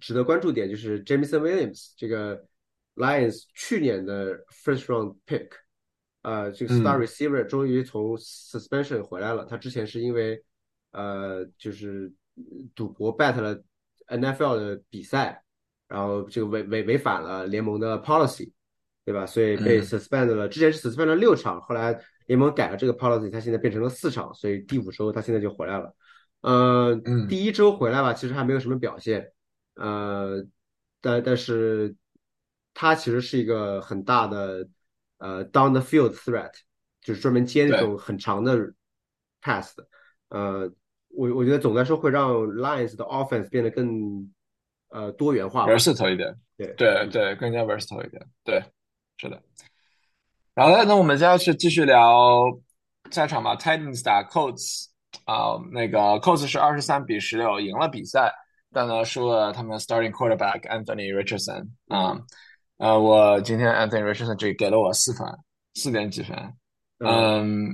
[0.00, 2.44] 值得关注点，就是 Jameson Williams 这个
[2.96, 5.48] Lions 去年的 first round pick，
[6.27, 10.43] 呃，这个 star receiver 终于从 suspension 回来了，他之前是因为
[10.91, 12.11] 呃就是
[12.75, 13.63] 赌博 bet 了
[14.07, 15.43] NFL 的比赛。
[15.89, 18.51] 然后这个违违违反了联盟的 policy，
[19.05, 19.25] 对吧？
[19.25, 20.45] 所以被 suspend 了。
[20.45, 25.95] 之前是 suspend 了六场，后来联盟改了这个 policy，他现在变成了四场，所以第五周他现在就回来了。
[26.41, 26.93] 呃，
[27.29, 29.31] 第一周回来吧，其实还没有什么表现。
[29.75, 30.45] 呃，
[30.99, 31.95] 但但是
[32.73, 34.67] 他其实是一个很大的
[35.17, 36.51] 呃 down the field threat，
[37.01, 38.73] 就是专门接那种很长的
[39.41, 39.87] pass 的。
[40.29, 40.71] 呃，
[41.09, 44.31] 我我觉得总的来说会让 Lions 的 offense 变得更。
[44.89, 48.63] 呃，多元化，versatile 一点，对对对，更加 versatile 一点，对，
[49.17, 49.37] 是的。
[50.53, 52.45] 然后呢，那我们接下去继续聊
[53.11, 54.85] 下场吧，Titans 打 Colts
[55.25, 58.33] 啊，那个 Colts 是二十三比十六赢了比赛，
[58.71, 62.25] 但呢输了他们 starting quarterback Anthony Richardson 啊，呃，
[62.77, 65.27] 我今天 Anthony Richardson 只给了我四分，
[65.73, 66.37] 四点几分，
[66.99, 67.69] 嗯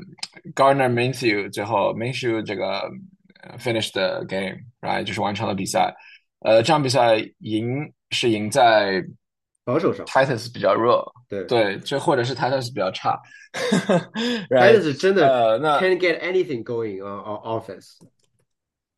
[0.55, 2.89] ，Gardner Minshew 最后 Minshew 这个
[3.57, 5.93] finished the game，right 就是完成了比赛。
[6.39, 9.03] 呃，这场比赛赢是赢在
[9.65, 13.17] 防守上，Titans 比较弱，对对，这或者是 Titans 比较差
[14.49, 17.97] ，Titans 真的呃，那 can't get anything going on offense。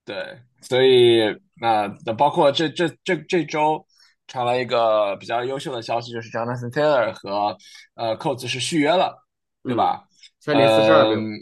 [0.05, 1.21] 对，所以
[1.59, 3.85] 那那包括这这这这周
[4.27, 7.57] 传来一个比较优秀的消息，就是 Jonathan Taylor 和
[7.95, 9.15] 呃 Colts 是续约了，
[9.63, 10.07] 对嗯，吧？
[10.39, 11.33] 三年四十二嗯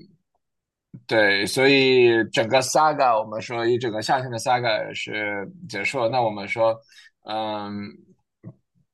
[1.08, 6.08] 对，所以整个 saga 我们说一整个夏天的 saga 是结束了。
[6.08, 6.80] 那我们说，
[7.24, 7.89] 嗯，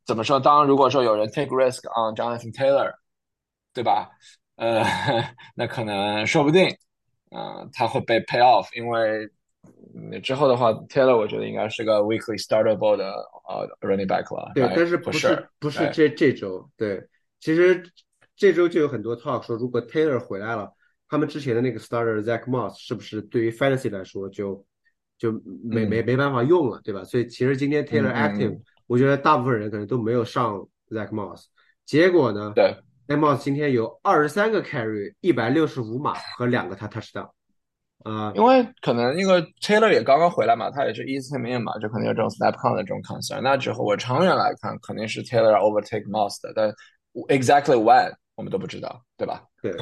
[0.06, 0.40] 怎么说？
[0.40, 2.94] 当如果说有人 take risk on Jonathan Taylor，
[3.74, 4.10] 对吧？
[4.56, 4.82] 呃，
[5.56, 6.70] 那可能说不定，
[7.32, 9.32] 嗯、他会被 pay off，因为嗯
[10.22, 13.12] 之后的话，Taylor 我觉得应该是个 weekly startable 的
[13.48, 17.04] 呃 running back 了对，但是不是不是这这周，对，
[17.40, 17.84] 其实
[18.36, 20.72] 这周就有很多 talk 说，如果 Taylor 回来了，
[21.08, 24.66] 他们之前的那个 starter Zach Moss 是不是对于 fantasy 来说就
[25.18, 25.32] 就
[25.64, 27.04] 没没嗯没办法用了，对吧？
[27.04, 31.46] 所以其实今天 Taylor active，嗯，我觉得大部分人可能都没有上 Zach Moss，
[31.86, 32.76] 结果呢对。
[33.08, 37.32] ，Zach Moss 今天有二十三个 carry，一百六十五码和两个他 touchdown，
[38.06, 43.42] 啊、因为可能因为 Taylor 也刚刚回来嘛，他也是 easy come in 嘛，就可能有这种 snap count 的这种 concern。
[43.42, 46.74] 那之后我长远来看，肯定是 Taylor overtake Moss 的，但
[47.28, 49.44] exactly when 我们都不知道，对吧？
[49.62, 49.76] 对，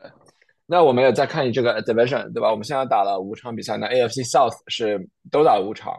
[0.64, 2.50] 那我们也再看你这个 division，对吧？
[2.50, 4.98] 我们现在打了五场比赛，那 AFC South 是
[5.30, 5.92] 都打了五场，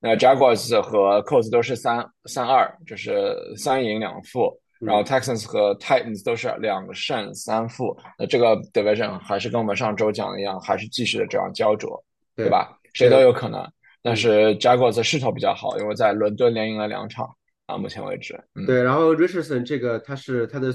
[0.00, 7.96] 那 Jaguars 和 Colts 都是三三二，就是三赢两负，然后嗯 Texans 和 Titans 都是两胜三负。
[8.18, 12.02] 那这个 division 还是跟我们上周讲的一样，还是继续的这样焦灼，
[12.34, 12.78] 对对吧？
[12.94, 13.60] 谁都有可能，
[14.02, 17.28] 但嗯是 Jaguars 势头比较好，因为在伦敦连赢了两场
[17.66, 20.72] 啊，目前为止，嗯对，然后 Richardson 这个他是他的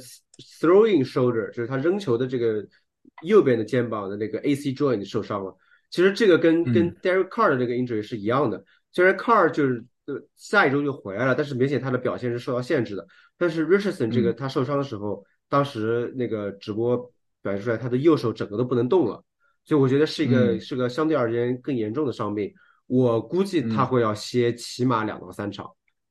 [0.59, 2.63] throwing shoulder，就是他扔球的这个
[3.23, 5.55] 右边的肩膀的那个 AC joint 受伤了。
[5.89, 9.63] 其实这个跟跟嗯 Derek Carr 的这个 injury 是一样的，虽然 Carr 就
[10.35, 13.05] 下一周就回来了，但是明显他的表现是受到限制的。
[13.41, 16.95] 但是 Richardson 这个嗯他受伤的时候，当时那个直播
[17.41, 19.23] 表现出来他的右手整个都不能动了，
[19.65, 22.53] 所以我觉得是一个嗯是个相对而言更严重的伤病。
[22.85, 25.65] 我估计他嗯会要歇起码两到三场。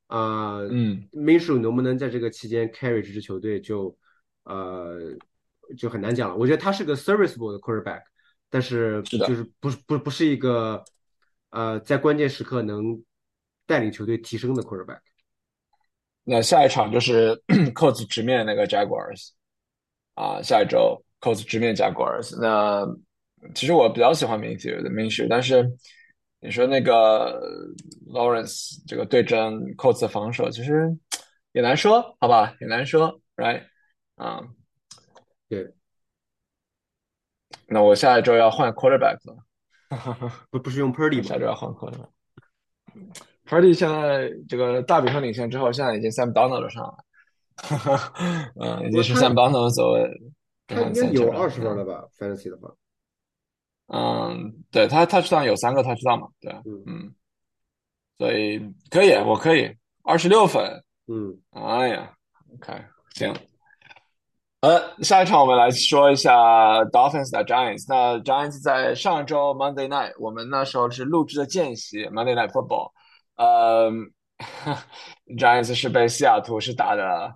[0.09, 3.97] 啊、呃，嗯 Minshew 能不能在这个期间 carry 这支球队就
[4.43, 4.99] 呃
[5.79, 6.37] 就很难讲了。
[6.37, 8.03] 我觉得他是个 serviceable 的 quarterback，
[8.51, 10.83] 但是就是不是不不是一个
[11.51, 13.01] 呃在关键时刻能
[13.69, 14.99] 带领球队提升的 quarterback。
[16.25, 17.35] 那下一场就是
[17.75, 19.31] Colts 直面那个 Jaguars
[20.15, 22.39] 啊，下一周 Colts 直面 Jaguars。
[22.41, 22.87] 那
[23.55, 25.69] 其实我比较喜欢 Minshew 的 Minshew，但是
[26.41, 27.41] 你说那个
[28.07, 30.97] Lawrence 这个对阵 Colts 的防守，其实
[31.53, 33.65] 也难说，好吧，也难说，right？
[34.17, 34.41] 啊，
[35.49, 35.73] 对，
[37.67, 39.43] 那我下一周要换 quarterback 了，
[40.51, 41.23] 不不是用 Purdy 吗？
[41.25, 42.11] 下周要换 quarterback。
[43.51, 46.97] Purdy 现在这个大比分领先之后，现在已经 Sam Donald 上了，
[48.55, 50.09] 嗯，已经是他 Sam Donald 作为
[50.69, 52.73] 他应该有二十分了吧？Fantasy 的话，
[53.89, 57.15] 嗯，对他 touchdown 有三个 touchdown 嘛，对，嗯嗯，
[58.19, 59.69] 所以可以，我可以
[60.05, 60.63] 二十六分，
[61.09, 62.13] 嗯，哎呀
[62.55, 62.73] ，OK，
[63.15, 63.35] 行。
[64.61, 66.33] 呃，下一场我们来说一下
[66.93, 67.87] Dolphins 打 Giants。
[67.89, 72.93] 那 Giants 在上周 Monday Night，我们那时候是录制的间隙 Monday Night Football，
[73.41, 73.91] 呃，
[75.39, 77.35] Giants 是被西雅图是打的，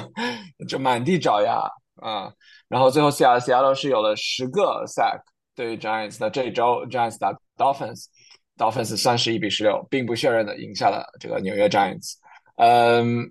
[0.66, 1.60] 就满地找牙
[1.96, 2.32] 啊。
[2.68, 5.20] 然后最后西雅西雅图是有了十个 sack
[5.54, 6.18] 对于 Giants。
[6.18, 12.14] 的这一周 Giants 打 Dolphins，Dolphins 三十一比十六，并不确认的赢下了这个纽约 Giants。
[12.56, 13.30] 嗯，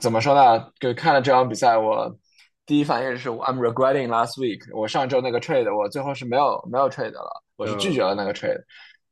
[0.00, 0.72] 怎么说呢？
[0.80, 2.18] 就看了这场比赛，我
[2.64, 4.62] 第一反应是 I'm regretting last week。
[4.74, 8.56] 我上周那个 trade，我最后是没有没有 trade 了，我是拒绝了那个 trade。
[8.58, 8.64] 嗯，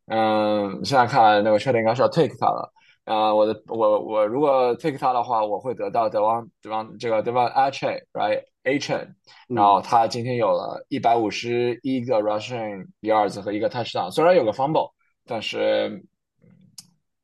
[0.07, 2.73] 现在看来那个 trade 应该是要 take 他了。
[3.05, 9.15] 啊、我的我我如果 take 他的话，我会得到德王德王这个德王 H right N，
[9.47, 14.91] 然后他今天有了一百五十一个 rushing yards 和一个 touchdown，虽然有个 fumble，
[15.27, 16.03] 但是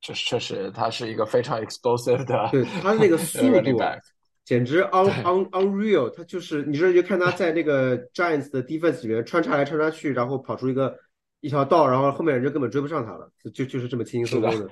[0.02, 3.96] 这确实他是一个非常 explosive 的，对他那个速度啊
[4.44, 10.94] 简直 un un unreal，他就是你说就看他在那个 Giants 的 defense 里面穿插来穿插去，然后跑出一个
[11.40, 14.70] 一条道，然后后面人就根本追不上他了，就就是这么轻轻松松的。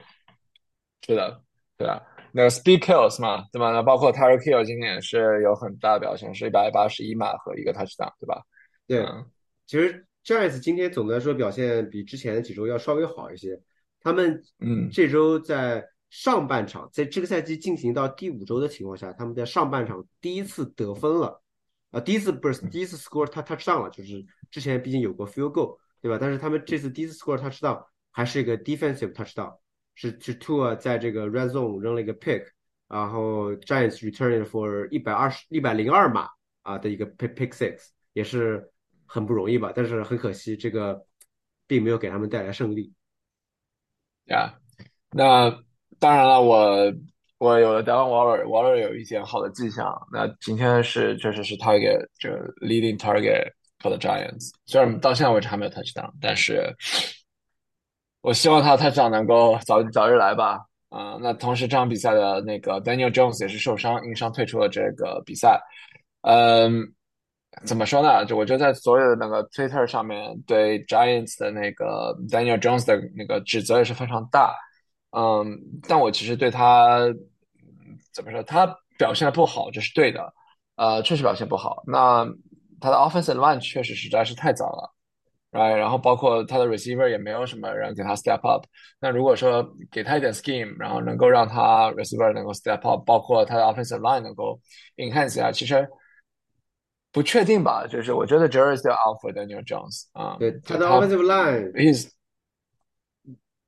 [1.06, 1.42] 是的，
[1.76, 2.02] 对吧，
[2.32, 3.70] 那个 speed kills 嘛，对吧？
[3.70, 8.42] 那包括 Tyreek Hill 今天也是有很大的表现，是一百八十一码和一个 touchdown，对吧？
[8.86, 9.26] 对，嗯、
[9.66, 13.60] 其实 Giants 今天总的来说表现比之前几周要稍微好一些。
[14.00, 21.42] 他们嗯这周在上半场，在这个赛季进行到第五周的情况下，他们在上半场第一次得分了，
[21.90, 26.18] 啊，第一次不是第一次 score 他 touchdown 了，就是之前毕竟有过 field goal，对吧？
[26.20, 29.56] 但是他们这次第一次 score 他知道还是一个 defensive touchdown，
[29.94, 32.44] 是是 Tua 在这个 red zone 扔了一个 pick，
[32.88, 36.28] 然后 Giants returned for 一百二十一百零二码
[36.62, 38.70] 啊的一个 pick pick six，也是
[39.06, 39.72] 很不容易吧？
[39.74, 41.04] 但是很可惜这个。
[41.70, 42.90] 并没有给他们带来胜利。
[44.28, 44.58] 呀，
[45.10, 45.50] 那
[45.98, 46.90] 当然了，我
[47.36, 49.94] 我有了 d a n Waller，Waller 有一些好的迹象。
[50.10, 52.30] 那今天是确实是 target 这
[52.62, 56.74] leading target for the Giants，虽然到现在为止还没有 touchdown，但是
[58.20, 60.60] 我希望他 touchdown 能够早早日来吧。
[60.90, 65.60] 啊、那同时这场比赛的那个 Daniel Jones 也是受伤，因伤退出了这个比赛。
[66.22, 66.82] 嗯，
[67.66, 68.24] 怎么说呢？
[68.24, 74.56] 就我觉得在所有的那个 Twitter 上面对 Giants 的那个 Daniel Jones 的那个指责也是非常大。
[75.10, 77.00] 嗯，但我其实对他
[78.14, 80.32] 怎么说，他表现的不好，这是对的。
[80.76, 81.82] 呃，确实表现不好。
[81.86, 82.26] 那
[82.80, 84.94] 他的 offensive line 确实实在是太早了。
[85.50, 85.74] right？
[85.74, 88.64] 然后包括他的 receiver 也没有什么人给他 step up。
[89.00, 94.60] 那如果说给他一点 scheme，然后能够让他 receiver 能够 step up，包括他的 offensive line 能够
[94.96, 95.88] enhance 一下，其实
[97.12, 97.86] 不确定吧？
[97.86, 102.10] 就是我觉得 Jerry still out for Daniel Jones 啊、对，他的 offensive line he's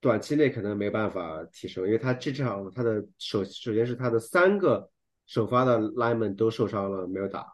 [0.00, 4.88] 短期内可能没办法提升，因为他这场他的首首先是他的三个
[5.26, 7.46] 首发的 lineman 都受伤了，没有打。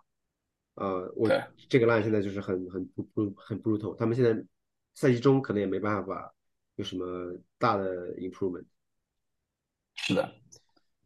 [0.77, 1.29] 呃，我
[1.69, 4.33] 这个 line 现在就是很很不不很 brutal，他们现在
[4.95, 6.33] 赛季中可能也没办法
[6.77, 7.05] 有什么
[7.59, 8.65] 大的 improvement。
[9.97, 10.33] 是的。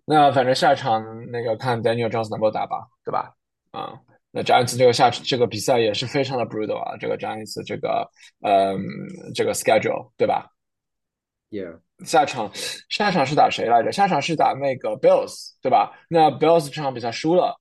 [0.04, 3.34] 那反正下一场那个看 Daniel Jones 能够打吧，对吧？
[3.70, 3.96] 啊、
[4.32, 8.80] 那 Giants 这个下这个比赛也是非常的 brutal 啊，这个 Giants 这个嗯
[9.32, 10.50] 这个 schedule 对吧
[11.50, 12.50] ？Yeah，下场
[12.88, 13.92] 下场是打谁来着？
[13.92, 15.96] 下场是打那个 Bills 对吧？
[16.08, 17.56] 那 Bills 这场比赛输了，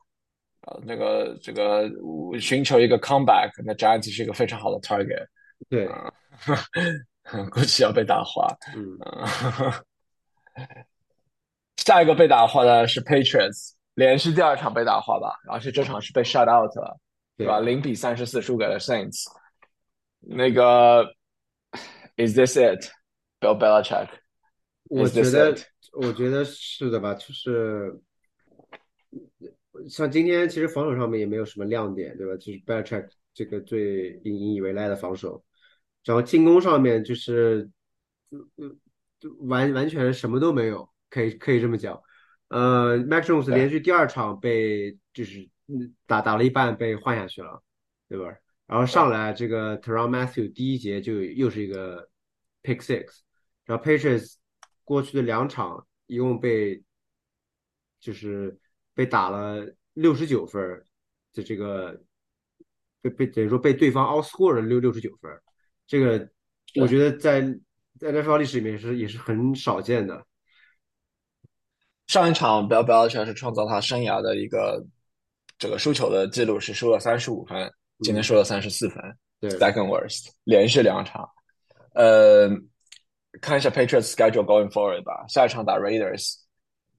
[0.62, 1.89] 呃，那个这个
[2.39, 5.26] 寻求一个 comeback，那 Giants 是一个非常好的 target，
[5.69, 5.88] 对，
[7.52, 8.48] 估计要被打花。
[8.76, 8.98] 嗯，
[10.58, 10.67] 嗯，
[11.78, 17.00] 下一个被打花的是 Patriots，连续第二场被打花吧，而且这场是被 shut out 了，
[17.38, 17.60] 对吧？
[17.60, 19.26] 零比三十四输给了 Saints。
[20.19, 21.06] 那个
[22.17, 22.89] Is this it?
[23.39, 24.10] Bill Belichick？
[24.89, 25.56] 我觉得
[25.93, 27.98] 我觉得是的吧，就是
[29.88, 32.36] 像今天其实防守上面也没有什么亮点，对吧？
[32.38, 35.44] 就是 Belichick 这个最引引以为赖的防守，
[36.04, 37.70] 然后进攻上面就是，
[38.30, 38.76] 呃
[39.39, 42.02] 完完全什么都没有，可以可以这么讲。
[42.48, 47.62] 呃，Mac Jones 连续第二场被就是嗯打打了一半被换下去了，
[48.08, 48.36] 对吧？
[48.65, 52.10] 然后上来这个 Teron Matthew 第一节就又是一个
[52.63, 53.20] pick six，
[53.65, 54.36] 然后 Patriots
[54.84, 56.84] 过去的两场一共被
[58.00, 58.58] 就是
[59.00, 60.86] 被打了六十九分儿
[61.34, 61.98] 的这个
[63.02, 65.32] 被被等于说被对方 outscore 了六六十九分，
[65.88, 66.30] 这个
[66.76, 67.40] 我觉得在
[67.98, 70.22] 在 NFL 历史里面是也是很少见的。
[72.08, 74.86] 上一场 Bill Belichick 是创造他生涯的一个
[75.58, 79.02] 这个输球的记录，是输了三十五分，今天输了三十四分
[79.40, 81.26] 对，，second worst，连续两场。
[81.94, 82.50] 呃，
[83.40, 86.36] 看一下 Patriots schedule going forward 吧，下一场打 Raiders，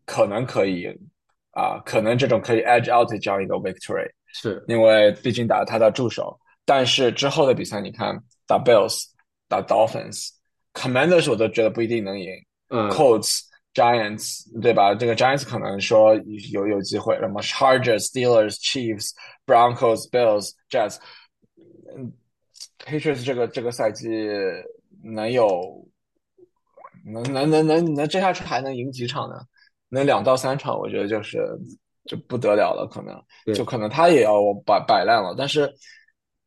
[0.07, 0.89] 可能可以
[1.53, 6.39] 啊，可能这种可以 edge out 这样一个 victory，是，因为毕竟打他的助手。
[6.65, 9.05] 但是之后的比赛，你看打 Bills、
[9.49, 10.29] 打 Dolphins、
[10.75, 12.31] Commanders，我都觉得不一定能赢。
[12.69, 13.41] 嗯，Colts、
[13.75, 14.95] Giants，对吧？
[14.95, 16.15] 这个 Giants 可能说
[16.53, 19.11] 有有机会，那么 Chargers、Steelers、Chiefs、
[19.45, 20.99] Broncos、Bills、Jets，
[21.97, 22.13] 嗯
[22.79, 24.09] ，Patriots 这个这个赛季
[25.03, 25.89] 能有
[27.05, 29.35] 能能能能能接下去还能赢几场呢？
[29.91, 31.47] 能两到三场，我觉得就是
[32.07, 35.71] 就不得了了，可能就可能他也要摆摆烂了，但是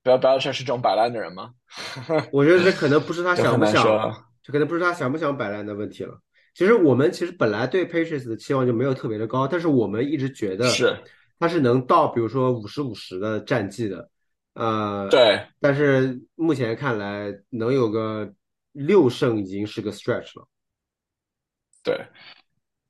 [0.02, 1.52] 不要不要说是这种摆烂的人吗，
[2.34, 4.26] 我觉得这可能不是他想不想。
[4.46, 6.20] 这可能不是他想不想摆烂的问题了。
[6.54, 11.02] 其实我们其实本来对 Patriots 的期望就没有特别的高，但是我们一直觉得是
[11.40, 14.10] 他是能到比如说五十五十的战绩的，
[14.54, 18.34] 呃，对，但是目前看来能有个
[18.74, 20.46] 六胜已经是个 stretch 了。
[21.82, 22.06] 对，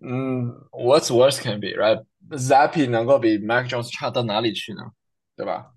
[0.06, 2.04] 嗯，What's worse can be, right?
[2.32, 4.84] Zappy 能够比 Mac Jones 差到哪里去呢？
[5.36, 5.72] 对吧？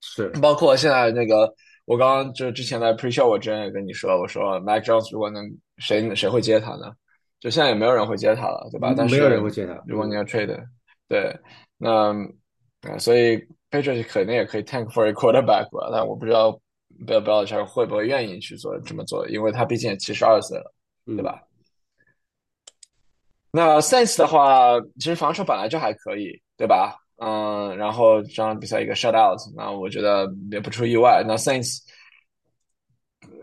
[0.00, 1.52] 是，包括现在那个，
[1.84, 5.44] 我刚刚就之前在 pre show 我之前也跟你说，我说 Mac Jones 如果能
[5.78, 6.92] 谁谁会接他呢？
[7.40, 8.92] 就现在也没有人会接他了，对吧？
[8.96, 9.80] 但是没有人会接他。
[9.86, 10.60] 如果你要 trade，
[11.08, 11.36] 对，
[11.76, 12.12] 那
[12.82, 13.38] 呃，所以
[13.70, 16.50] Patriots 可能也可以 tank for a quarterback 吧，但我不知道
[17.06, 20.74] Bill Belichick 会不会愿意去做这么做，因为他毕竟也七十二岁了，
[21.06, 21.42] 嗯对吧？
[23.50, 26.96] 那 Saints 的话，其实防守本来就还可以，对吧？
[27.16, 31.24] 嗯，然后这场比赛一个 shutout，那我觉得也不出意外。
[31.26, 31.78] 那 Saints，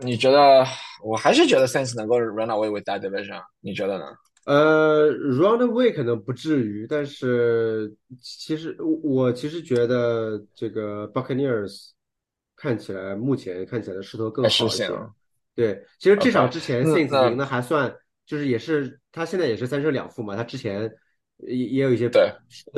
[0.00, 0.64] 你觉得？
[1.04, 4.04] 我还是觉得 Saints 能够 run away with that division，你觉得呢？
[4.46, 11.90] 呃，run away 可能不至于，但是其实我我其实觉得这个 Buccaneers
[12.56, 14.88] 看起来目前看起来势头更好一些。
[14.88, 15.12] 了。
[15.54, 17.94] 对，其实这 OK，场之前那 Saints 赢的还算，
[18.26, 20.90] 就是也是他现在也是三胜两负嘛，他之前
[21.38, 22.30] 也也有一些对，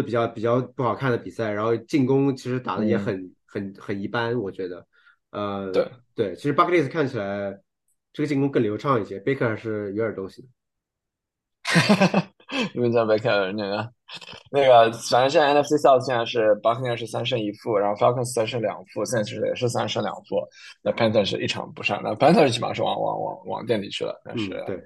[0.04, 4.86] 比较比较不好看的比赛，然后进攻其实打的也嗯，很很很一般，我觉得，
[5.30, 5.88] 呃，对。
[6.14, 7.56] 对，其实 Buccaneers 看起来
[8.12, 10.48] 这个进攻更流畅一些，Baker 还是有点东西的。
[12.74, 13.88] 因为在贝克尔那个
[14.50, 20.44] 那个，反正现在 NFC South 现在是 Buccaneers 是三胜一负，然后 Falcons 三胜两负，现在是也是三胜两负。
[20.82, 24.20] 那 Panthers 是一场不胜，那 Panthers 基本上是往往往往垫底去了。
[24.24, 24.84] 但是嗯，对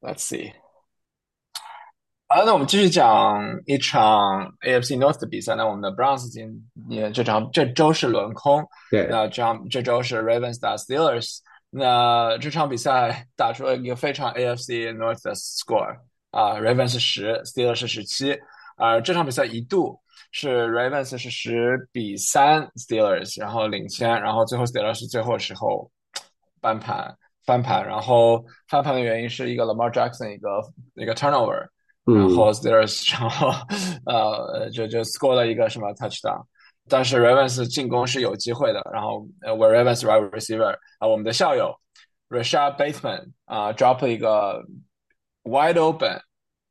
[0.00, 0.52] ，Let's see，
[2.28, 5.54] 好，那我们继续讲一场 AFC North 的比赛。
[5.54, 11.38] 那我们的 Browns 今年这场这周是轮空，对，那这样这周是 Ravens 打 Steelers。
[11.70, 15.96] 那这场比赛打出了一个非常 AFC North 的 score
[16.30, 18.36] 啊，Ravens 是十，Steelers 是十七。
[18.76, 20.00] 而这场比赛一度
[20.32, 25.90] 是 Ravens 是十比三 Steelers，然后领先，然后最后 Steelers 最后时候
[26.60, 27.16] 翻盘
[27.50, 30.48] 翻盘，然后翻盘的原因是一个 Lamar Jackson 一个
[30.94, 31.66] 一个 turnover。
[32.04, 33.48] 然嗯后 Steelers 然后
[34.06, 36.44] 呃就就 score 了一个什么 touchdown，
[36.88, 38.80] 但是 Ravens 进攻是有机会的。
[38.92, 41.74] 然后呃，we Ravens wide receiver 啊，我们的校友
[42.28, 44.64] Rashad Bateman 啊，drop 了一个
[45.42, 46.20] wide open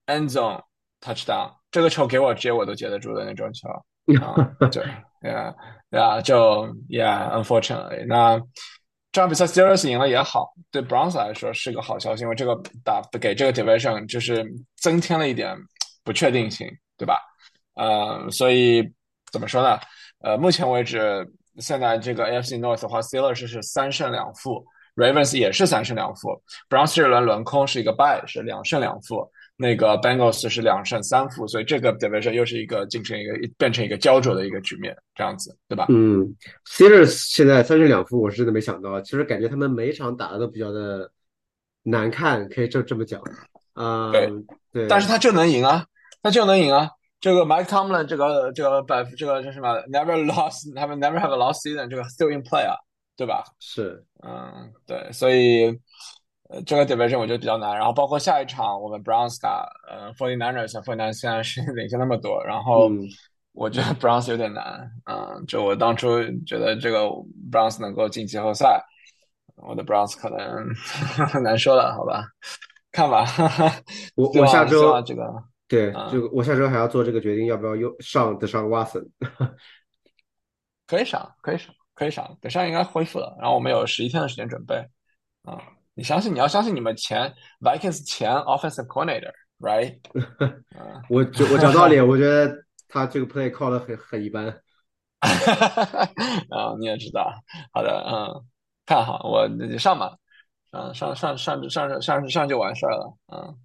[0.08, 0.62] end zone
[1.00, 3.70] touchdown，这个球给我接我都接得住的那种球
[4.22, 4.34] 啊，
[4.72, 4.84] 对
[5.22, 5.54] ，yeah
[5.92, 8.42] yeah 就 yeah unfortunately 那。
[9.20, 12.56] 这场比赛 Steelers 赢了也好，对 Browns 来说是个好消息，因为这个
[12.86, 15.58] 打给这个 division 就是增添了一点
[16.06, 16.66] 不确定性，
[16.98, 17.20] 对吧？
[17.74, 18.82] 呃，所以
[19.30, 19.78] 怎么说呢？
[20.20, 24.66] 呃，目前为止，现在这个 AFC North 的话，Steelers 是三胜两负
[24.96, 29.30] ，Ravens 也是三胜两负，Browns 这轮轮空是一个 bye，是两胜两负。
[29.62, 35.86] 那个 Bengals 是两胜三负，所以这个 division 又是一个进成一个变成一个焦灼的一个局面，这样子，对吧？
[35.90, 36.34] 嗯
[36.66, 41.12] ，Steelers 现在三胜两负，我是真的没想到，其实感觉他们每一场打的都比较的
[41.84, 43.22] 难看，可以这这么讲。
[43.74, 44.32] 啊、对，
[44.72, 45.86] 对，但是他就能赢啊，
[46.24, 46.90] 他就能赢啊。
[47.20, 52.76] 这个 Mike Tomlin 这个这个百这个这什么 never lost， 他们 never have a lost season，这个 still in play 啊，
[53.18, 53.44] 对吧？
[53.60, 55.78] 是，嗯，对，所以
[56.50, 57.76] 呃这个 division 我觉得比较难。
[57.76, 63.08] 然后包括下一场我们 Browns 打呃 Forty Niners，Forty Niners 现在是 领先那么多，然后嗯
[63.54, 64.92] 我觉得 Browns 有点难。
[65.06, 67.06] 嗯，就我当初觉得这个
[67.52, 68.82] Browns 能够进季后赛，
[69.56, 70.74] 我的 Browns 可能
[71.28, 72.24] 很 难说了，好吧？
[72.92, 73.26] 看吧，
[74.16, 75.24] 我我下周望这个
[75.68, 79.08] 对，啊、这个我下周还要做这个决定，要不要又上得上 Watson？
[80.88, 84.76] 可以上，可以上，可以上，得上应该恢复了，然后我们有十一天的时间准备
[85.44, 85.62] 啊、
[86.00, 87.30] 你相信，你要相信你们前
[87.60, 90.00] Vikings 前 offensive coordinator，right？
[90.40, 91.20] 嗯、我
[91.52, 92.56] 我讲道理，我觉得
[92.88, 94.46] 他这个 play call 的很很一般。
[95.20, 97.30] 啊，你也知道，
[97.74, 98.46] 好的，嗯，
[98.86, 100.16] 看好我你上吧，
[100.94, 103.58] 上上上上上上上就完事儿了，嗯。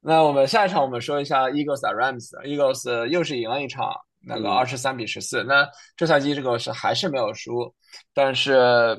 [0.00, 3.90] 那我们下一场我们说一下 Eagles 打 Rams，Eagles 又是赢了一场，
[4.20, 5.42] 那个嗯二十三比十四。
[5.44, 7.74] 那这赛季这个是还是没有输，
[8.12, 8.94] 但是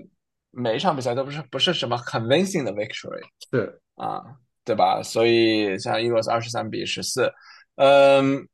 [0.52, 3.22] 每一场比赛都不是不是什么 convincing 的 victory
[3.52, 4.24] 是，啊，
[4.66, 5.02] 对吧？
[5.04, 7.32] 所以像 Eagles 二十三比十四，
[7.76, 8.48] 嗯，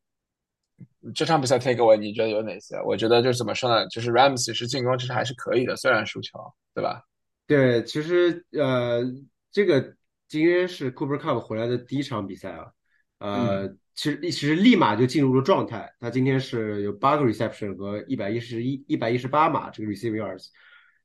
[1.13, 2.81] 这场比赛 takeaway 你觉得有哪些？
[2.83, 6.39] 我觉得就是怎么说呢，就是 Rams 其实进攻其实还是可以的，虽然输球，
[6.73, 7.03] 对吧？
[7.47, 9.03] 对，其实呃，
[9.51, 9.95] 这个
[10.27, 12.71] 今天是 Cooper Cup 回来的第一场比赛啊，
[13.19, 15.93] 呃，嗯其实其实立马就进入了状态。
[15.99, 20.47] 他今天是有八个 reception 和一百一十一一百一十八码这个 receiving yards，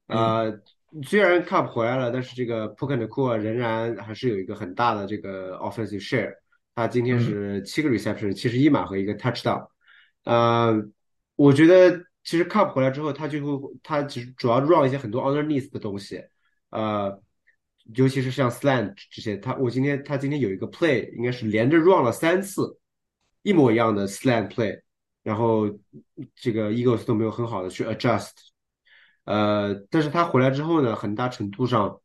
[0.06, 0.58] 呃，
[1.02, 6.34] 虽然 Cup 回来了，但是这个 p o k e n 的 c o 仍然还是有一个很大的这个 offensive share。
[6.74, 9.66] 他今天是七个 reception 七十一码和一个 touchdown，
[10.22, 10.80] 呃，
[11.34, 16.22] 我觉得其实 Cup 回来之后，他就会他其实主要 run 一些很多 underneath 的东西。
[16.70, 17.20] 呃，
[17.96, 22.78] 尤其是像 slant 这些，他我今天他今天有一个 play，应该是连着 run 了三次，
[23.42, 24.80] 一模一样的 slant play，
[25.24, 25.68] 然后
[26.36, 28.30] 这个 Eagles 都没有很好的去 adjust，
[29.28, 32.00] 呃，但是他回来之后呢，很大程度上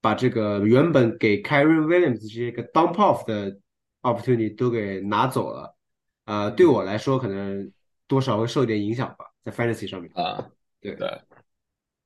[0.00, 3.58] 把这个原本给 Karen Williams 这个 dump off 的
[4.00, 5.76] opportunity 都给拿走了，
[6.24, 7.70] 呃，对我来说可能
[8.08, 10.48] 多少会受点影响吧，在 fantasy 上面，啊，
[10.80, 11.06] 对对。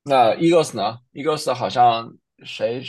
[0.03, 2.83] 那 Eagles 呢？Eagles 好像谁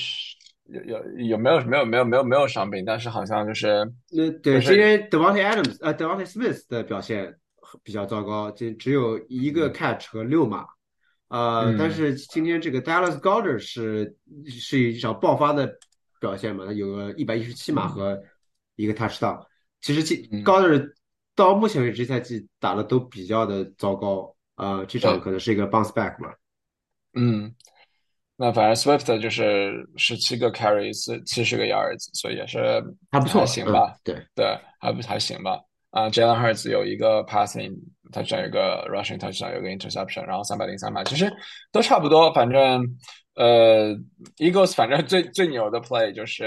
[0.64, 7.38] 有有有没有没有没有没有没有伤病，但是好像就是那对就是今天 Devontae Adams 呃 Devontae Smith 的表现
[7.84, 10.66] 比较糟糕，这只有一个 catch 和六码，
[11.30, 14.16] 呃，嗯但是今天这个 Dallas Goedert 是
[14.46, 15.72] 是一场爆发的
[16.20, 18.20] 表现嘛，他有个一百一十七码和
[18.76, 19.40] 一个 touchdown。
[19.80, 20.92] 其实今嗯 Goedert
[21.34, 26.34] 到目前为止这赛季打的都比较的糟糕，呃，这场可能是一个 bounce back 嘛。
[27.14, 27.54] 嗯，
[28.36, 32.58] 那反正 Swift 就是十七个 carry 四七十个 yards，所以也是
[33.10, 33.96] 还不错，行吧？
[34.02, 35.60] 对对，还不还行吧？
[35.90, 37.78] 啊，Jalen Hurts 有一个 passing
[38.10, 41.32] touchdown，有一个 rushing touchdown，有个 interception，然后三百零三码，其实
[41.72, 42.32] 都差不多。
[42.32, 42.84] 反正
[43.34, 43.94] 呃
[44.36, 46.44] ，Eagles 反正最最牛的 play 就是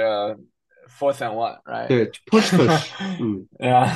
[0.99, 1.87] fourth and one，right？
[1.87, 2.91] 对，push push，
[3.21, 3.87] 嗯，对啊，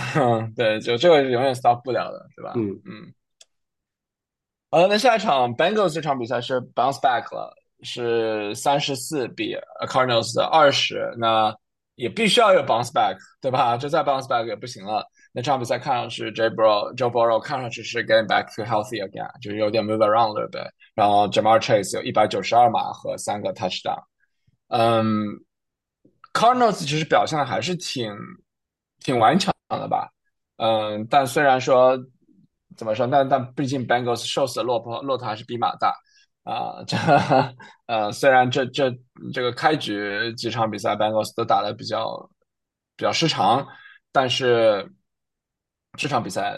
[0.55, 2.53] 对，就这个是永远 stop 不了的，对吧？
[2.55, 3.13] 嗯嗯。
[4.69, 7.53] 好了，那下一场 Bengals 这场比赛是 bounce back 了。
[7.83, 9.55] 是三十四比
[9.87, 11.55] Cardinals 的二十，那
[11.97, 13.75] 也必须要有 bounce back，对吧？
[13.75, 15.03] 就再 bounce back 也不行了。
[15.33, 20.61] 那这场比赛看上去，J Bro Joe Burrow 看上去是 getting back to healthy again，就是有点 move around 对不对？
[20.93, 24.01] 然后 Jamar Chase 有一百九十二码和三个 touchdown。
[24.67, 25.25] 嗯
[26.33, 28.15] ，Cardinals 其实表现的还是挺
[28.99, 30.09] 挺顽强的吧？
[30.57, 31.97] 嗯，但虽然说
[32.75, 35.93] 怎么说，但但毕竟 Bengals 瘦死的骆驼骆驼还是比马大。
[36.47, 36.95] 啊，这
[37.87, 38.89] 呃，虽然这这
[39.33, 42.29] 这个开局几场比赛，Bengals 都打的比较
[42.95, 43.67] 比较失常，
[44.13, 44.89] 但是
[45.97, 46.57] 这场比赛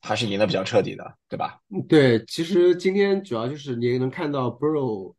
[0.00, 1.60] 还是赢得比较彻底的，对吧？
[1.88, 5.14] 对，其实今天主要就是你能看到 Burrow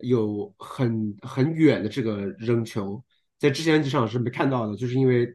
[0.00, 3.02] 有很很远的这个扔球，
[3.38, 5.34] 在之前几场是没看到的，就是因为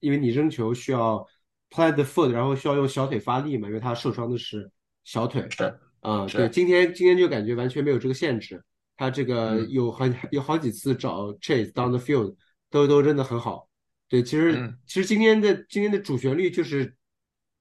[0.00, 1.26] 因为你扔球需要
[1.70, 4.70] plant the foot，然后需要用小腿发力嘛，因为他受伤的是
[5.04, 5.48] 小腿。
[5.48, 5.80] 是。
[6.06, 8.62] 啊，对，今天今天就感觉完全没有这个限制，
[8.96, 12.36] 他这个有很有好几次找 Chase down the field
[12.70, 13.68] 都都扔的很好。
[14.08, 16.94] 对，其实其实今天的今天的主旋律就是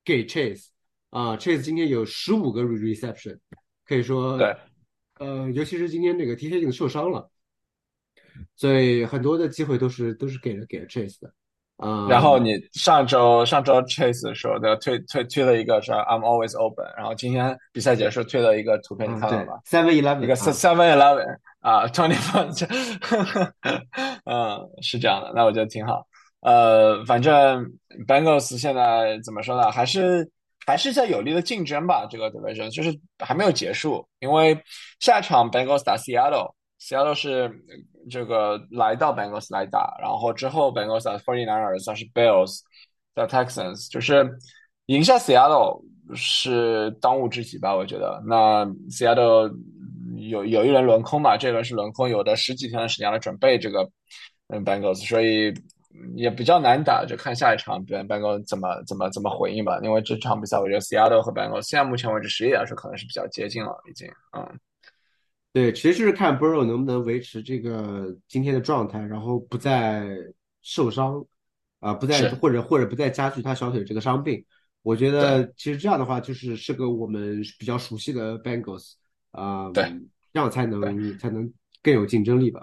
[0.03, 0.67] 给 Chase
[1.09, 3.39] 啊，Chase 今天有十五个 reception，
[3.83, 4.55] 可以说对，
[5.15, 7.31] 呃，尤其是今天这个 T Higgins 受伤了，
[8.55, 11.33] 所以很多的机会都是都是给了给了 Chase 的。
[11.77, 23.51] 啊，然后你上周上周 Chase 说的推推推了一个是 I'm always open，然后今天比赛结束推了一个图片，你看到了吗？Seven Eleven 一个 Seven Eleven 啊，Twenty One，
[24.23, 26.05] 嗯，是这样的，那我觉得挺好。
[26.41, 27.65] 呃，反正
[28.07, 29.69] Bengals 现在怎么说呢？
[29.71, 30.29] 还是
[30.65, 34.57] 还是在有力的竞争吧，这个 division 就是还没有结束，因为
[34.99, 36.53] 下一场 Bengals 打 Seattle。
[36.79, 37.49] Seattle 是
[38.09, 42.59] 这个来到 Bengals 来打，然后之后 Bengals 打 Forty Niners，算是 Bills，
[43.15, 44.29] 在 Texans，就是
[44.87, 45.83] 赢下 Seattle
[46.13, 47.75] 是当务之急吧？
[47.75, 48.21] 我觉得。
[48.27, 49.51] 那 Seattle
[50.17, 53.89] 有有一轮轮空嘛，这轮是轮空，有的十几天的时间来准备这个
[54.47, 55.53] 嗯 Bengals，所以
[56.15, 59.79] 也比较难打，就看下一场 Bengals 怎么怎么怎么回应吧。
[59.81, 64.59] 因为这场比赛，我觉得 Seattle 和 Bengals 现在目前为止实力来说，可能是比较接近了，已经，嗯。
[65.55, 70.05] 对，其实就是看 Burrow 能不能维持这个今天的状态，然后不再
[70.61, 71.25] 受伤，
[71.79, 74.43] 啊，不再或者或者不再加剧他小腿这个伤病。
[74.81, 78.95] 我觉得其实这样的话，就是是个我们比较熟悉的 Bengals，
[79.31, 79.83] 啊，对，
[80.33, 81.49] 这样才能才能
[81.81, 82.59] 更有竞争力吧。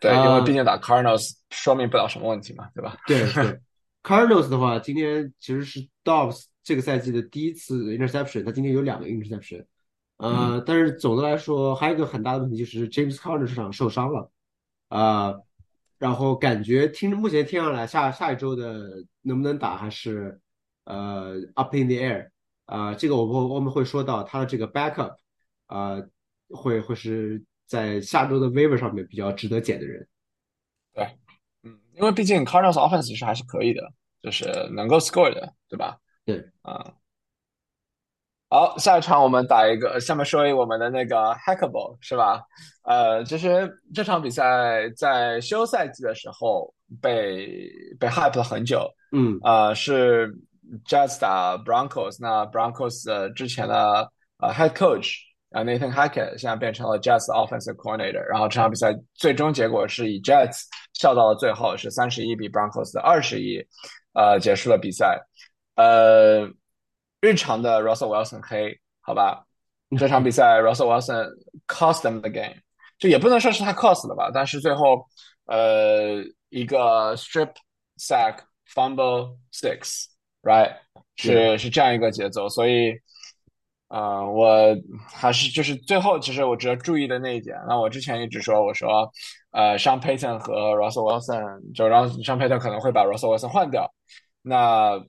[0.00, 2.96] 对，因为毕竟打 Cardinals 说明不了什么问题嘛，对吧？
[3.06, 3.60] 对对，
[4.02, 9.64] Cardinals 的话，今天其实是 Dobbs 这个赛季的第一次 interception，他今天有两个 interception。
[10.18, 14.30] 呃，但是总的来说，还有一个很大的问题就是 James Conner 这场受伤了，
[14.88, 15.34] 啊，
[15.96, 20.40] 然后感觉听目前听上来，下下一周的能不能打还是
[20.84, 22.30] 呃 up in the air，
[22.66, 25.14] 啊，这个我们我们会说到他的这个 backup，
[25.66, 25.96] 啊，
[26.50, 30.08] 会会是在下周的 waiver 上面比较值得捡的人。
[30.92, 31.16] 对，
[31.62, 33.88] 嗯，因为毕竟 Cardinals offense 其实还是可以的，
[34.20, 35.96] 就是能够 score 的，对吧？
[36.24, 36.94] 对，啊。
[38.50, 42.40] 好，下一场我们打一个，下面说一我们的那个 Hackable 是吧？
[42.82, 46.72] 呃，其实这场比赛在休赛季的时候
[47.02, 47.70] 被
[48.00, 50.34] 被 hype 了很久，嗯，呃，是
[50.86, 55.12] Jazz 打 Broncos，那 Broncos 之前的呃 head coach
[55.50, 60.62] 啊 Nathan Hackett 现在变成了 Jazz offensive coordinator，然后这场比赛最终结果是以 Jazz
[60.94, 63.62] 笑到了最后，是三十一比 Broncos 的二十一，
[64.14, 65.20] 呃，结束了比赛，
[65.76, 66.48] 呃。
[67.20, 69.44] 日常的 Russell Wilson 黑，好吧，
[69.98, 71.28] 这场比赛 Russell Wilson
[71.66, 72.54] cost them the game，
[72.98, 75.04] 就也不能说是他 cost 了吧，但是最后
[75.46, 77.52] 呃一个 strip
[77.98, 78.38] sack
[78.72, 80.76] fumble six，right
[81.16, 82.94] 是是这样一个节奏，所以
[83.88, 84.76] 呃我
[85.12, 89.10] 还是就是最后其实我值得注意的那一点，那我之前一直说我说
[89.50, 93.92] 呃 Sean Payton 和 Russell Wilson 就让 Sean Payton 可能会把 Russell Wilson 换掉，
[94.42, 95.02] 那。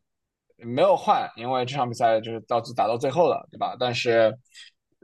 [0.61, 3.75] 没有换，因为这场比赛就是到打到最后了，对吧？
[3.79, 4.35] 但是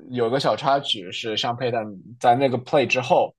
[0.10, 1.86] 有个小插曲是，像佩顿
[2.20, 3.34] 在那个 play 之后，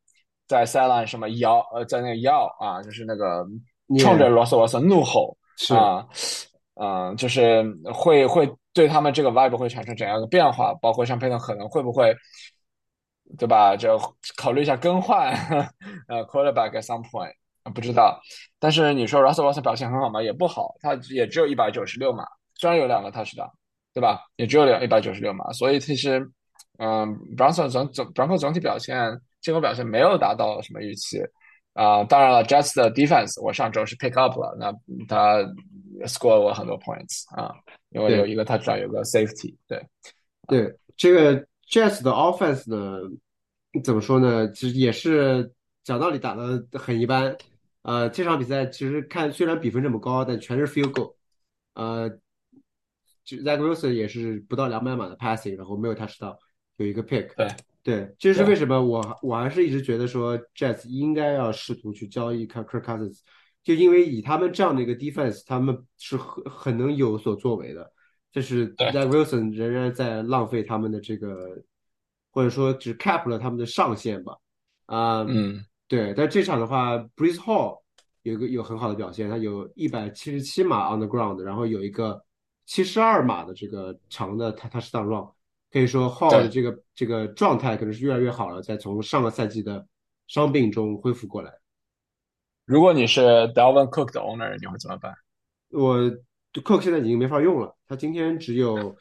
[0.46, 3.44] 在 sideline 什么摇呃，在那个摇啊，就是那个
[3.98, 5.36] 冲着罗斯罗森怒吼
[5.74, 6.06] 啊，
[6.74, 7.62] 嗯，就是
[7.92, 10.72] 会会对他们这个 vibe 会产生怎样的变化？
[10.80, 12.14] 包括像佩顿可能会不会
[13.38, 13.76] 对吧？
[13.76, 13.98] 就
[14.36, 15.32] 考虑一下更换
[16.08, 17.32] 呃 quarterback at some point，
[17.74, 18.20] 不知道。
[18.58, 20.22] 但是你说 Russell Wilson 表现很好吗？
[20.22, 23.50] 也不好，他也只有一百九十六码，虽然有两个 touchdown，
[23.92, 24.20] 对吧？
[24.36, 26.20] 也只有两一百九十六码，所以其实，
[26.78, 31.20] 嗯，Bronson 总总 Bronco 总体表现进攻表现没有达到什么预期
[31.74, 34.72] 啊、当然了，Jets 的 defense 我上周是 pick up 了，那
[35.06, 35.42] 他
[36.06, 37.54] score 我很多 points 啊，
[37.90, 39.86] 因为有一个 touchdown，有个 safety，对，
[40.48, 41.38] 对，这个
[41.70, 42.98] Jets 的 offense 呢，
[43.84, 44.50] 怎么说呢？
[44.52, 45.52] 其实也是
[45.84, 47.36] 讲道理打的很一般。
[47.86, 51.14] 呃，这场比赛其实看虽然比分这么高，但全是 field goal。
[51.74, 52.10] 呃，
[53.22, 56.36] 就 Zach Wilson 也是不到两百码的 passing，然后没有 touchdown，
[56.78, 57.32] 有一个 pick。
[57.36, 57.48] 对，
[57.84, 63.20] 对，这是为什么我我还是一直觉得说 Jets 应该要试图去交易 Kirk Cousins，
[63.62, 67.92] 就因为以他们这样的一个 defense，他们是很很能有所作为的。
[68.32, 71.62] 这是对 Zach Wilson 仍然在浪费他们的这个，
[72.32, 74.36] 或者说只 cap 了他们的上限吧。
[74.86, 77.80] 啊、嗯，对，但这场的话，Breeze Hall
[78.22, 82.24] 有一个有很好的表现，他有一百七十七码 on the ground，然后有一个
[82.64, 85.28] 七十二码的这个长的他他是 down run，
[85.70, 89.86] 可以说 Hall 的这个这个状态可能是越来越好了，在从上个赛季的
[90.26, 91.52] 伤病中恢复过来。
[92.64, 95.14] 如果你是 Dalvin Cook 的 owner，你会怎么办？
[95.70, 95.98] 我
[96.52, 98.96] Cook 现在已经没法用了，他今天只有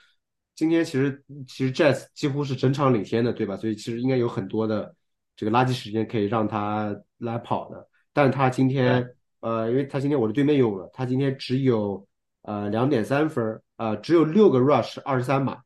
[0.53, 3.57] 今天其实其实 Jets 几乎是整场领先的，对吧？
[3.57, 4.95] 所以其实应该有很多的
[5.35, 12.07] 这个垃圾时间可以让他来跑的，但他今天呃，因为他今天我的对面用了，他今天只有
[12.43, 15.61] 呃两点三分儿，呃只有六个 rush 二十三码，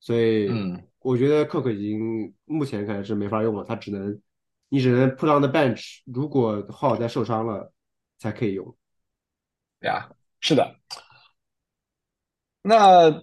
[0.00, 4.20] 所以嗯我觉得 Cook 已经目前看来是没法用了，他只能
[4.68, 7.72] 你只能 put on the bench，如果 Hall 再受伤了
[8.18, 8.76] 才可以用。
[9.80, 10.08] 呀，
[10.40, 10.76] 是的。
[12.62, 13.22] 那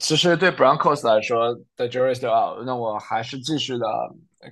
[0.00, 2.64] 其实对 Broncos 来说，the jury still out。
[2.64, 3.86] 那我还是继续的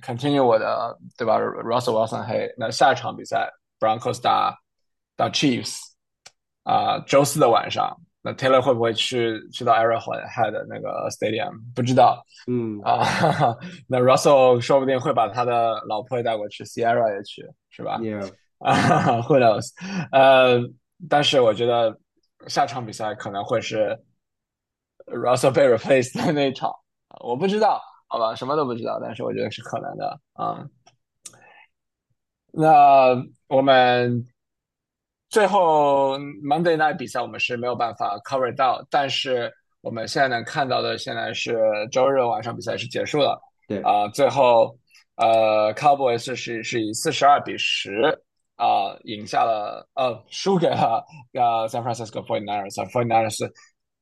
[0.01, 2.47] continue 我的，对吧？Russell Wilson 黑。
[2.57, 4.57] 那下一场比赛，Broncos 打
[5.15, 5.79] 打 Chiefs
[6.63, 11.53] 啊、周四的晚上，那 Taylor 会不会去去到 Arrowhead 的那个 Stadium？
[11.73, 13.55] 不知道嗯，啊。
[13.87, 17.99] 那 Russell 说不定会把他的老婆也带过去，Sierra 也去，是吧？
[18.01, 18.15] 也、
[18.59, 19.69] 啊，Who knows？
[20.11, 20.59] 呃，
[21.09, 21.97] 但是我觉得
[22.47, 23.97] 下场比赛可能会是
[25.07, 26.71] Russell 被 replaced 的那一场，
[27.23, 30.65] 我不知道，好吧，什么都不知道，但是我觉得是可能的啊、
[32.51, 33.15] 那
[33.47, 34.27] 我们
[35.29, 39.51] 最后 Monday Night 比赛我们是没有办法 cover 到，但是
[39.81, 41.57] 我们现在能看到的，现在是
[41.91, 44.77] 周日晚上比赛是结束了，对啊、最后
[45.15, 48.17] 呃 Cowboys 是是以四十二比十
[48.55, 53.51] 啊、赢下了呃输给了呃 San Francisco 49ers，49ers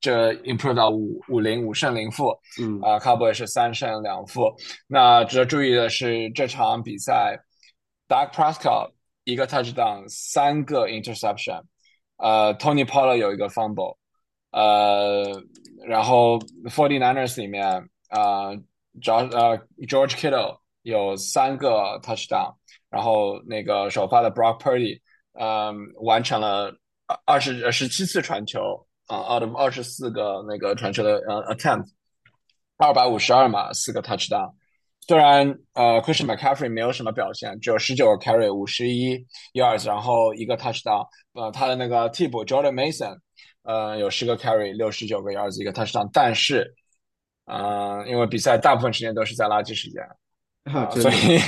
[0.05, 2.29] 这 improve 到五五零五胜零负，
[2.61, 4.55] 嗯啊、Cowboys 是三胜两负。
[4.85, 7.35] 那值得注意的是，这场比赛
[8.07, 8.91] Dak Prescott
[9.23, 11.59] 一个 touchdown，三个 interception，
[12.17, 13.97] 呃，Tony Pollard 有一个 fumble，
[14.51, 15.41] 呃，
[15.87, 17.65] 然后 49ers 里面，
[18.09, 18.55] 呃
[19.01, 22.53] ，George 呃 George Kittle 有三个 touchdown，
[22.91, 24.99] 然后那个首发的 Brock Purdy，
[25.33, 26.71] 嗯、完成了
[27.25, 31.85] 二十十七次传球啊、out of 二十四个那个传球的呃 attempt，
[32.77, 34.53] 二百五十二码，四个 touchdown。
[35.07, 41.05] 虽然呃，Christian McCaffrey 没有什么表现，只有十九个 carry，五十一 yards，然后一个 touchdown。
[41.33, 43.15] 呃，他的那个替补 Jordan Mason，
[43.61, 46.09] 呃，有十个 carry，六十九个 yards，一个 touchdown。
[46.11, 46.73] 但是，
[47.45, 50.01] 嗯、呃，因为比赛大部分时间都是在垃圾时间，
[50.73, 51.39] 啊，啊、所以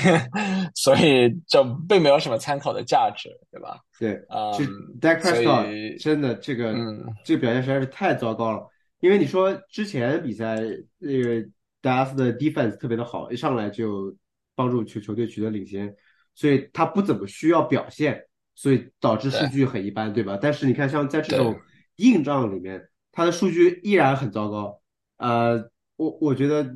[0.75, 3.79] 所以就并没有什么参考的价值，对吧？
[3.99, 4.69] 对，嗯其实
[5.01, 8.67] Dak 所以 Prescott 真的这个嗯这个表现实在是太糟糕了。
[8.99, 10.55] 因为你说之前比赛
[10.99, 11.47] 那个
[11.81, 14.15] 达拉斯的 defense 特别的好，一上来就
[14.55, 15.95] 帮助球球队取得领先，
[16.35, 18.23] 所以他不怎么需要表现，
[18.55, 20.37] 所以导致数据很一般，对吧？
[20.41, 21.55] 但是你看，像在这种
[21.97, 24.81] 硬仗里面，他的数据依然很糟糕。
[25.17, 26.75] 呃，我我觉得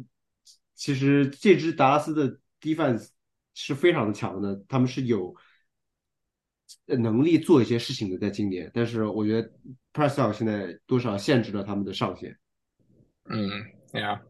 [0.81, 3.09] 其实这支达拉斯的 defense
[3.53, 5.35] 是非常的强的，他们是有
[6.87, 8.71] 能力做一些事情的，在今年。
[8.73, 9.47] 但是我觉得
[9.93, 12.35] Prescott 现在多少限制了他们的上限。
[13.25, 13.47] 嗯
[13.93, 14.21] ，Yeah。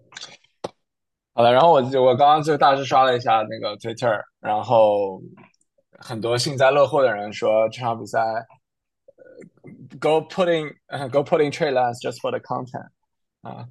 [1.31, 5.23] 好的，然后我就我刚刚就大致刷了一下那个 Twitter，然后
[5.99, 9.23] 很多幸灾乐祸的人说这场比赛、呃、
[10.01, 12.89] ，Go putting、呃、Go putting Trey Lance just for the content
[13.41, 13.65] 啊，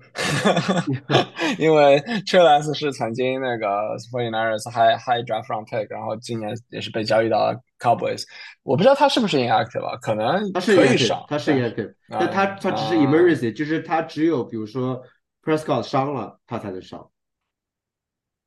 [1.59, 3.67] 因为 Lance 是曾经那个
[4.11, 8.25] 49ers high high draft round pick，然后今年也是被交易到了 Cowboys，
[8.65, 10.77] 我不知道他是不是 inactive 啊，可能他是
[11.29, 15.01] 他是 inactive，啊但他他只是啊 emergency，就是他只有比如说
[15.45, 17.09] Prescott 伤了，他才能上。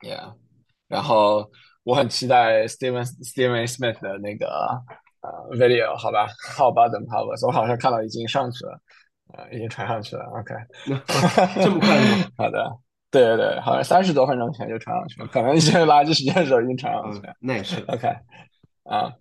[0.01, 0.34] Yeah，
[0.89, 1.49] 然后
[1.84, 4.47] 我很期待 Steven Steven Smith 的那个
[5.21, 7.47] 呃 video，好吧？How about them Powers？
[7.47, 8.78] 我好像看到已经上去了，
[9.32, 10.26] 呃，已经传上去了。
[10.34, 10.53] OK，
[11.63, 12.28] 这么快吗？
[12.38, 12.69] 好的，
[13.09, 17.34] 对对对，好像三十多分钟前就传上去了，可能一些垃圾时间的时候已经传上去了。
[17.39, 18.07] 那也是 OK，
[18.84, 19.11] 啊，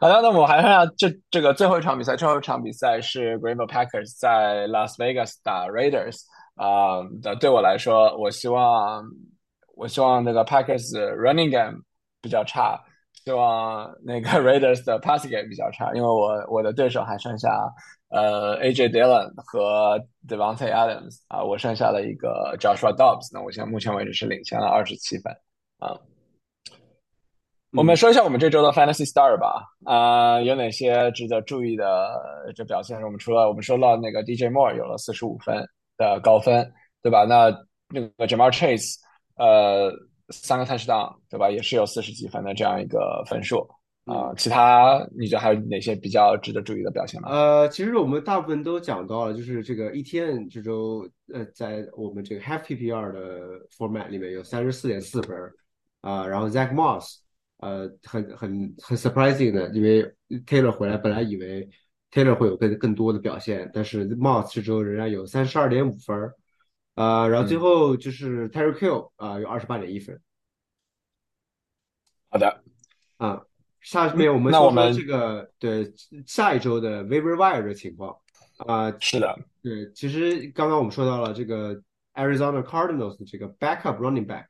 [0.00, 6.18] 好的，那我还剩下这这个最后一场比赛，最后一场比赛是 Green Bay Packers 在 Las Vegas 打 Raiders
[6.56, 7.02] 啊。
[7.22, 9.04] 的对我来说，我希望
[9.76, 11.78] 我希望那个 Packers running game
[12.20, 12.78] 比较差，
[13.24, 17.50] 希望那个 Raiders 的 passing game 比较差，因为我我的对手还剩下
[18.12, 19.98] 呃 AJ Dillon 和
[20.28, 25.32] Devontae Adams 啊，我剩下的一个 Joshua Dobbs，那我现在目前为止是领先了二十七分
[25.78, 25.98] 啊。
[27.74, 32.20] 我们说一下我们这周的 Fantasy Star 吧，啊、有哪些值得注意的
[32.54, 33.00] 这表现？
[33.02, 36.70] 我们除了我们说到那个 DJ Moore 有了四十五分的高分，
[37.02, 37.24] 对吧？
[37.24, 37.50] 那
[37.88, 38.96] 那个 Jamar Chase，
[39.36, 39.90] 呃，
[40.28, 41.50] 三个 touchdown，对吧？
[41.50, 43.66] 也是有四十几分的这样一个分数
[44.04, 47.28] 啊、其他你觉得还有哪些比较值得注意的表现吗？
[47.30, 55.54] 呃，其实我们大部分都讲到了，就是这个 ETN 这周，呃，在我们这个 Half PPR 的 format 里面有三十四点四分儿，
[56.00, 57.18] 啊、然后 Zach Moss，
[57.58, 60.02] 呃，很很很 surprising 的，因为
[60.46, 61.70] Taylor 回来，本来以为
[62.10, 66.34] Taylor 会有更更多的表现，但是 Moss 这周仍然有三十二点五分儿，
[66.94, 67.60] 啊、然后最嗯。
[67.60, 70.20] 后就是 Terry Kill 啊、有二十八点一分，
[72.30, 72.62] 好的，
[73.18, 73.42] 啊，
[73.82, 75.92] 下面我们说说这个对
[76.26, 78.16] 下一周的 waiver wire 的情况
[78.58, 81.74] 啊，是的，对，其实刚刚我们说到了这个
[82.14, 84.46] Arizona Cardinals 的这个 backup running back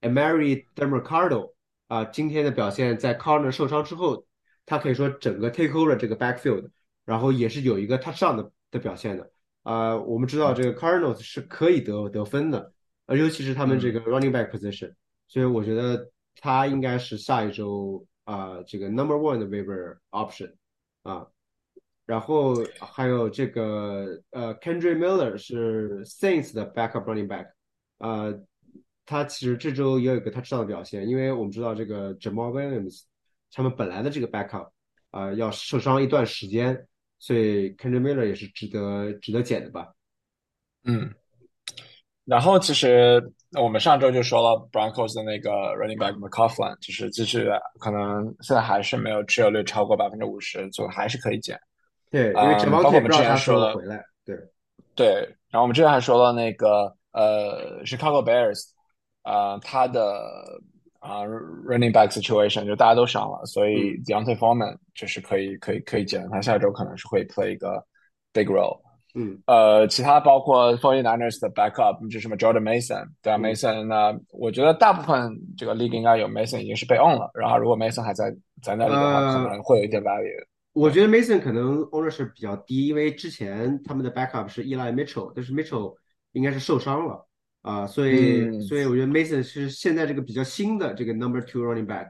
[0.00, 1.52] Emery Demercado
[1.88, 4.24] 啊，今天的表现在 Connor 受伤之后，
[4.64, 6.70] 他可以说整个 take over 这个 backfield，
[7.04, 9.30] 然后也是有一个 touchdown 的的表现的。
[9.64, 12.72] 啊，我们知道这个 Cardinals 是可以得得分的，
[13.06, 14.94] 呃，尤其是他们这个 running back position，
[15.26, 16.10] 所以我觉得
[16.40, 20.52] 他应该是下一周啊这个 number one 的 waiver option
[21.02, 21.26] 啊。
[22.04, 27.50] 然后还有这个呃 k e n d r i Miller 是 Saints 的 backup running back，
[27.98, 28.42] 呃，
[29.04, 33.02] 他其实这周也有一个他知道的表现，因为我们知道这个 Jamal Williams
[33.52, 34.70] 他们本来的这个 backup
[35.10, 36.86] 啊、要受伤一段时间，
[37.18, 39.92] 所以 k e n d r i Miller 也是值得值得捡的吧。
[40.84, 41.14] 嗯。
[42.24, 51.58] 然后其实我们上周就说了 Broncos 的那个 running back McCaughlin，就是继续可能现在还是没有持有率超过百分之五十，就还是可以减。
[52.10, 54.36] 对，因为嗯 Javonte 包括我们之前说了候回来，对，
[54.94, 55.14] 对，
[55.50, 58.60] 然后我们之前还说了那个呃，Chicago Bears，
[59.24, 60.20] 呃，他的
[61.00, 67.82] 啊、running back situation 就大家都伤了，所以 Deontay Foreman 就是可以可以可以减，他下周可能是会 play 一个
[68.32, 68.78] big role。
[69.18, 76.60] 嗯呃，其他包括 Forty Niners 的 backup，就什么 Jordan Mason，对吧、嗯 m a s o n 呢，我觉得大部分这个 league 应该有 Mason
[76.60, 78.30] 已经是被 on 了，然后如果 Mason 还在
[78.62, 80.46] 在那里的话，可呃能会有一点 value。
[80.74, 85.94] 我觉得 Mason 可能 ownership 比较低，因为之前他们的 backup 是 Eli Mitchell，但是 Mitchell
[86.32, 87.26] 应该是受伤了
[87.62, 92.06] 啊、所以嗯所以我觉得 Mason 是现在这个比较新的这个 number two running back，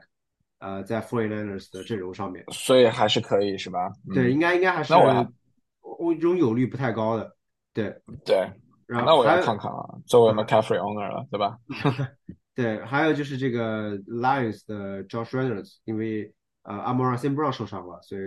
[0.59, 3.91] 啊、在 49ers 的阵容上面，所以还是可以是吧？
[4.09, 5.27] 嗯、对，应该应该还是那我要
[5.99, 7.35] 我拥有率不太高的，
[7.73, 7.93] 对，
[8.25, 8.37] 对，
[8.87, 11.57] 然后那我要看看啊，作为 McCaffrey owner 了，对吧？
[12.55, 16.33] 对，还有就是这个 Lions 的 Josh Reynolds，因为
[16.63, 17.35] 呃 Amon-Ra St.
[17.35, 18.21] Brown 受伤了，所以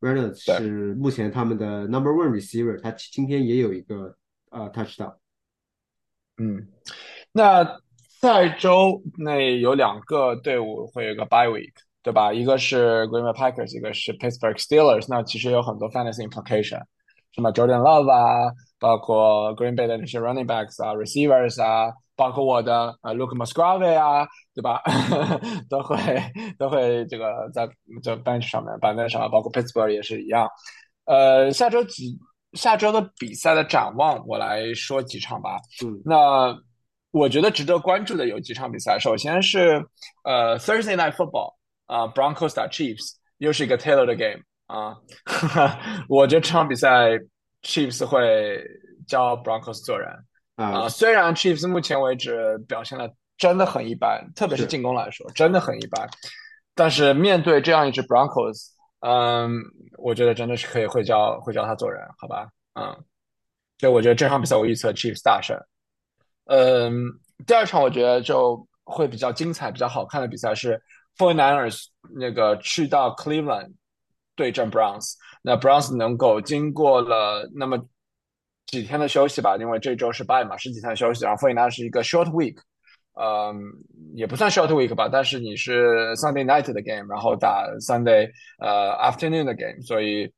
[0.00, 4.16] Reynolds 是目前他们的 number one receiver，他今天也有一个
[4.50, 5.14] 呃 touchdown。
[6.38, 6.68] 嗯，
[7.32, 7.80] 那
[8.20, 12.32] 下一周内有两个队伍会有一个 bye week，对吧？
[12.32, 15.06] 一个是 Green Bay Packers，一个是 Pittsburgh Steelers。
[15.08, 16.82] 那其实有很多 fantasy implication，
[17.32, 24.82] 什么 Jordan Love 啊，包括 Green Bay 的那些 running backs 啊、receivers 啊，包括我的呃 Luke Musgrave 啊，对吧？
[25.68, 25.96] 都会
[26.58, 27.68] 都会这个在
[28.02, 30.48] 这 bench 上面板凳上面，包括 Pittsburgh 也是一样。
[31.04, 32.18] 呃，下周几
[32.52, 35.58] 下周的比赛的展望，我来说几场吧。
[35.84, 36.56] 嗯那
[37.12, 39.84] 我觉得值得关注的有几场比赛，首先是
[40.22, 41.54] 呃 Thursday Night Football
[41.86, 44.96] 啊、Broncos 打 Chiefs，又是一个 Taylor 的 game 啊，
[46.08, 47.18] 我觉得这场比赛
[47.62, 48.64] Chiefs 会
[49.06, 50.08] 教 Broncos 做人
[50.54, 56.08] 啊、啊，虽然 Chiefs 目前为止表现的真的很一般，特别是是进攻来说，真的很一般，
[56.74, 58.68] 但是面对这样一支 Broncos，
[59.00, 59.50] 嗯，
[59.98, 62.48] 我觉得真的是可以会教会教他做人，好吧？
[62.74, 62.86] 嗯，
[63.78, 65.58] 所以我觉得这场比赛我预测 Chiefs 大胜。
[66.46, 66.92] 嗯，
[67.46, 70.80] 第二场我觉得就会比较精彩、比较好看的比赛是
[71.16, 73.72] f o r n i n e r s 那个去到 Cleveland
[74.34, 75.14] 对阵 Browns。
[75.42, 77.78] 那 Browns 能够经过了那么
[78.66, 82.56] 几天的休息吧，因为这周是 bye 嘛，十几天的休息，然后 49ers 是一个 short week。
[83.20, 83.60] 嗯，
[84.14, 90.32] 也不算 short week 吧，但是你是 Sunday night 的 game，然后打 Sunday 呃 afternoon 的 game，所以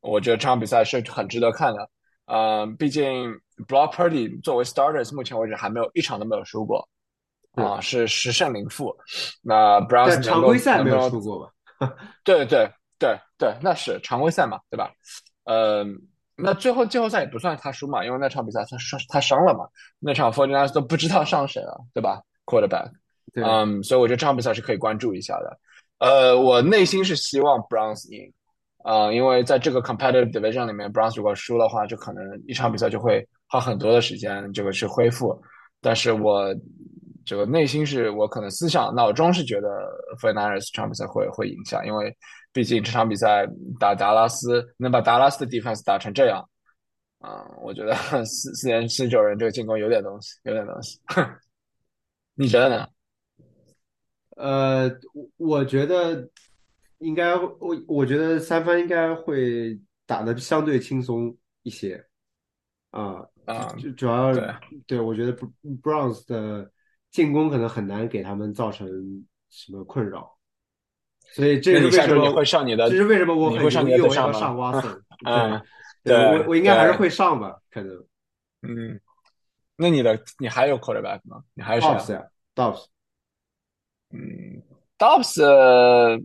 [0.00, 1.90] 我觉得这场比赛是很值得看的。
[2.26, 3.32] 嗯，毕竟
[3.66, 6.86] Brock Purdy 作为 starters，目前为止还没有一场都没有输过，
[7.54, 8.94] 啊，是十胜零负。
[9.42, 11.94] 那 Browns 常规赛没有输过吧？
[12.22, 14.90] 对对对对，那是常规赛嘛，对吧？
[15.44, 15.96] 嗯，
[16.36, 19.66] 那最后季后赛也不算他输嘛，因为那场比赛他伤他伤了嘛，
[19.98, 22.90] 那场 f o r t n i n e 都不知道上谁了，对吧？Quarterback，
[23.34, 25.58] 嗯，所以我觉得这场比赛是可以关注一下的。
[25.98, 28.32] 呃，我内心是希望 Browns 赢，
[28.84, 35.40] 啊，因为在这个 competitive division 里面，Browns 如果输的话，就可能一场比赛就会花很多的时间这个去恢复。
[35.80, 36.54] 但是我
[37.24, 39.68] 这个内心是我可能思想脑中是觉得
[40.18, 42.14] f o r t n i n e s 这场比赛会会赢下，因为。
[42.58, 43.46] 毕竟这场比赛
[43.78, 46.44] 打达拉斯，能把达拉斯的 defense 打成这样，
[47.20, 47.94] 啊，我觉得
[48.26, 50.98] 四四年四九人这个进攻有点东西，有点东西。
[52.34, 52.88] 你觉得呢？
[54.30, 54.90] 呃，
[55.36, 56.28] 我觉得
[56.98, 61.32] 应该，我我觉得三分应该会打的相对轻松
[61.62, 62.04] 一些。
[62.90, 64.32] 啊啊，就主要
[64.88, 65.32] 对，我觉得
[65.80, 66.68] Browns 的
[67.12, 68.88] 进攻可能很难给他们造成
[69.48, 70.37] 什么困扰。
[71.32, 72.88] 所以这是为什么会上你的？
[72.88, 74.90] 这是为什么我会上你的上上挖森？
[75.26, 75.60] 嗯，
[76.02, 77.94] 对我我应该还是会上吧，可能。
[78.62, 79.00] 嗯，
[79.76, 81.42] 那你的你还有 quarterback 吗？
[81.54, 82.18] 你还有谁
[82.54, 82.86] ？Dobbs。
[84.10, 84.62] 嗯
[84.98, 86.22] ，Dobbs。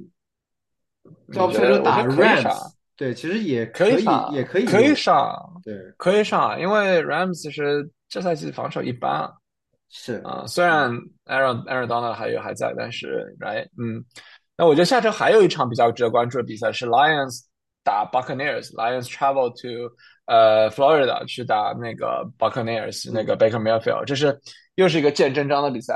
[1.27, 9.29] Dobbs 说打 Rams，对，其实也可以，也可以，可以上，对，可以上，因为 Rams 其实这赛季防守一般。
[9.89, 10.89] 是啊，虽然
[11.25, 14.03] Aaron Aaron Donald 还有还在，但是 right，嗯。
[14.55, 17.41] 那我觉得下周还有一场比较值得关注的比赛是 Lions
[17.83, 18.71] 打 Buccaneers。
[18.75, 19.91] Lions travel to
[20.25, 24.39] 呃 Florida 去打那个 Buccaneers 那个 Baker Mayfield，这是
[24.75, 25.95] 又是一个见真章的比赛。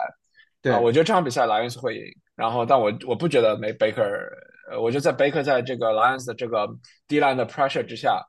[0.61, 2.03] 对，我觉得这场比赛 Lions 会赢。
[2.35, 4.03] 然后，但我我不觉得没 Baker，
[4.69, 6.67] 呃，我觉得在 Baker 在这个 Lions 的这个
[7.07, 8.23] D line 的 pressure 之下，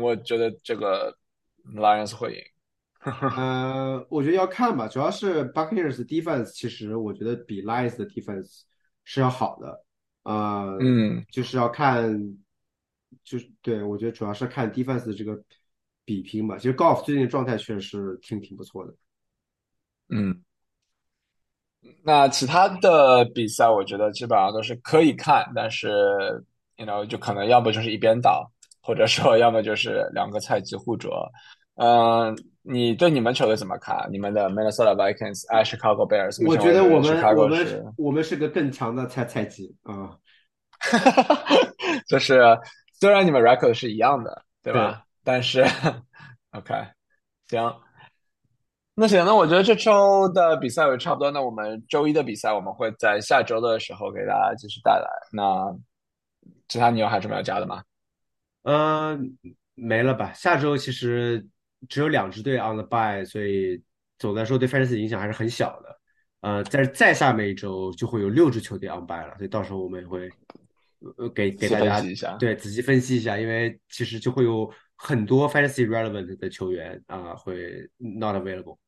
[0.00, 1.14] 我觉得这个
[1.74, 2.42] Lions 会赢。
[3.36, 8.62] 呃，我觉得要看吧，主要是 Buccaneers defense，其实我觉得比 Lions 的 defense。
[9.08, 9.84] 是要好的，
[10.24, 12.12] 呃，嗯，就是要看，
[13.22, 15.40] 就是对我觉得主要是看 defense 这个
[16.04, 16.58] 比拼吧。
[16.58, 18.92] 其实 Golf 最近状态确实是挺挺不错的，
[20.08, 20.42] 嗯。
[22.02, 25.88] 那其他的比赛，我觉得基本上都是可以看，但是
[26.76, 28.50] ，you know，就可能要么就是一边倒，
[28.82, 31.30] 或者说要么就是两个菜鸡互啄，
[31.76, 32.36] 嗯。
[32.68, 34.08] 你对你们球队怎么看？
[34.10, 36.44] 你们的 Minnesota Vikings、爱 Chicago Bears？
[36.48, 40.18] 我觉得我们我们我们是个更强的菜菜鸡啊，
[42.08, 42.40] 就是
[42.98, 45.04] 虽然你们 record 是一样的，对吧？
[45.22, 45.64] 但是
[46.50, 46.74] OK，
[47.48, 47.72] 行，
[48.96, 51.30] 那行，那我觉得这周的比赛也差不多。
[51.30, 55.08] 那我们周一的比赛，我们会在下周的时候给大家继续带来。
[55.30, 55.72] 那
[56.66, 57.84] 其他你有还是没有加的吗？
[58.64, 59.38] 嗯，
[59.74, 60.32] 没了吧？
[60.32, 61.46] 下周其实。
[61.88, 63.82] 只有两支队 on the buy，所以
[64.18, 66.00] 总的来说对 fantasy 影响还是很小的。
[66.40, 70.30] 呃，在再下面一周就会有六支球队 on buy 了，所以到时候我们也会
[71.18, 72.00] 呃给给大家
[72.38, 78.78] 对仔细分析一下，因为其实就会有很多 fantasy relevant 的球员啊会 not available。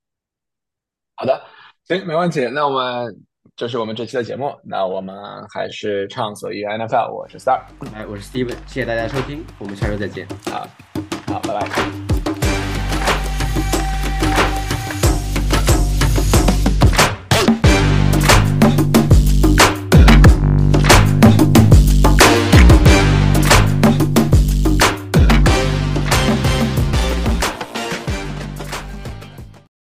[1.16, 1.42] 好的，
[1.88, 2.46] 行，没问题。
[2.46, 3.24] 那我们
[3.56, 5.16] 这是我们这期的节目，那我们
[5.52, 7.12] 还是畅所欲言 NFL。
[7.12, 7.62] 我是 Star，
[7.92, 10.28] 哎，我是 Steven，谢谢大家收听，我们下周再见。
[10.44, 10.68] 好，
[11.26, 12.17] 好，拜拜。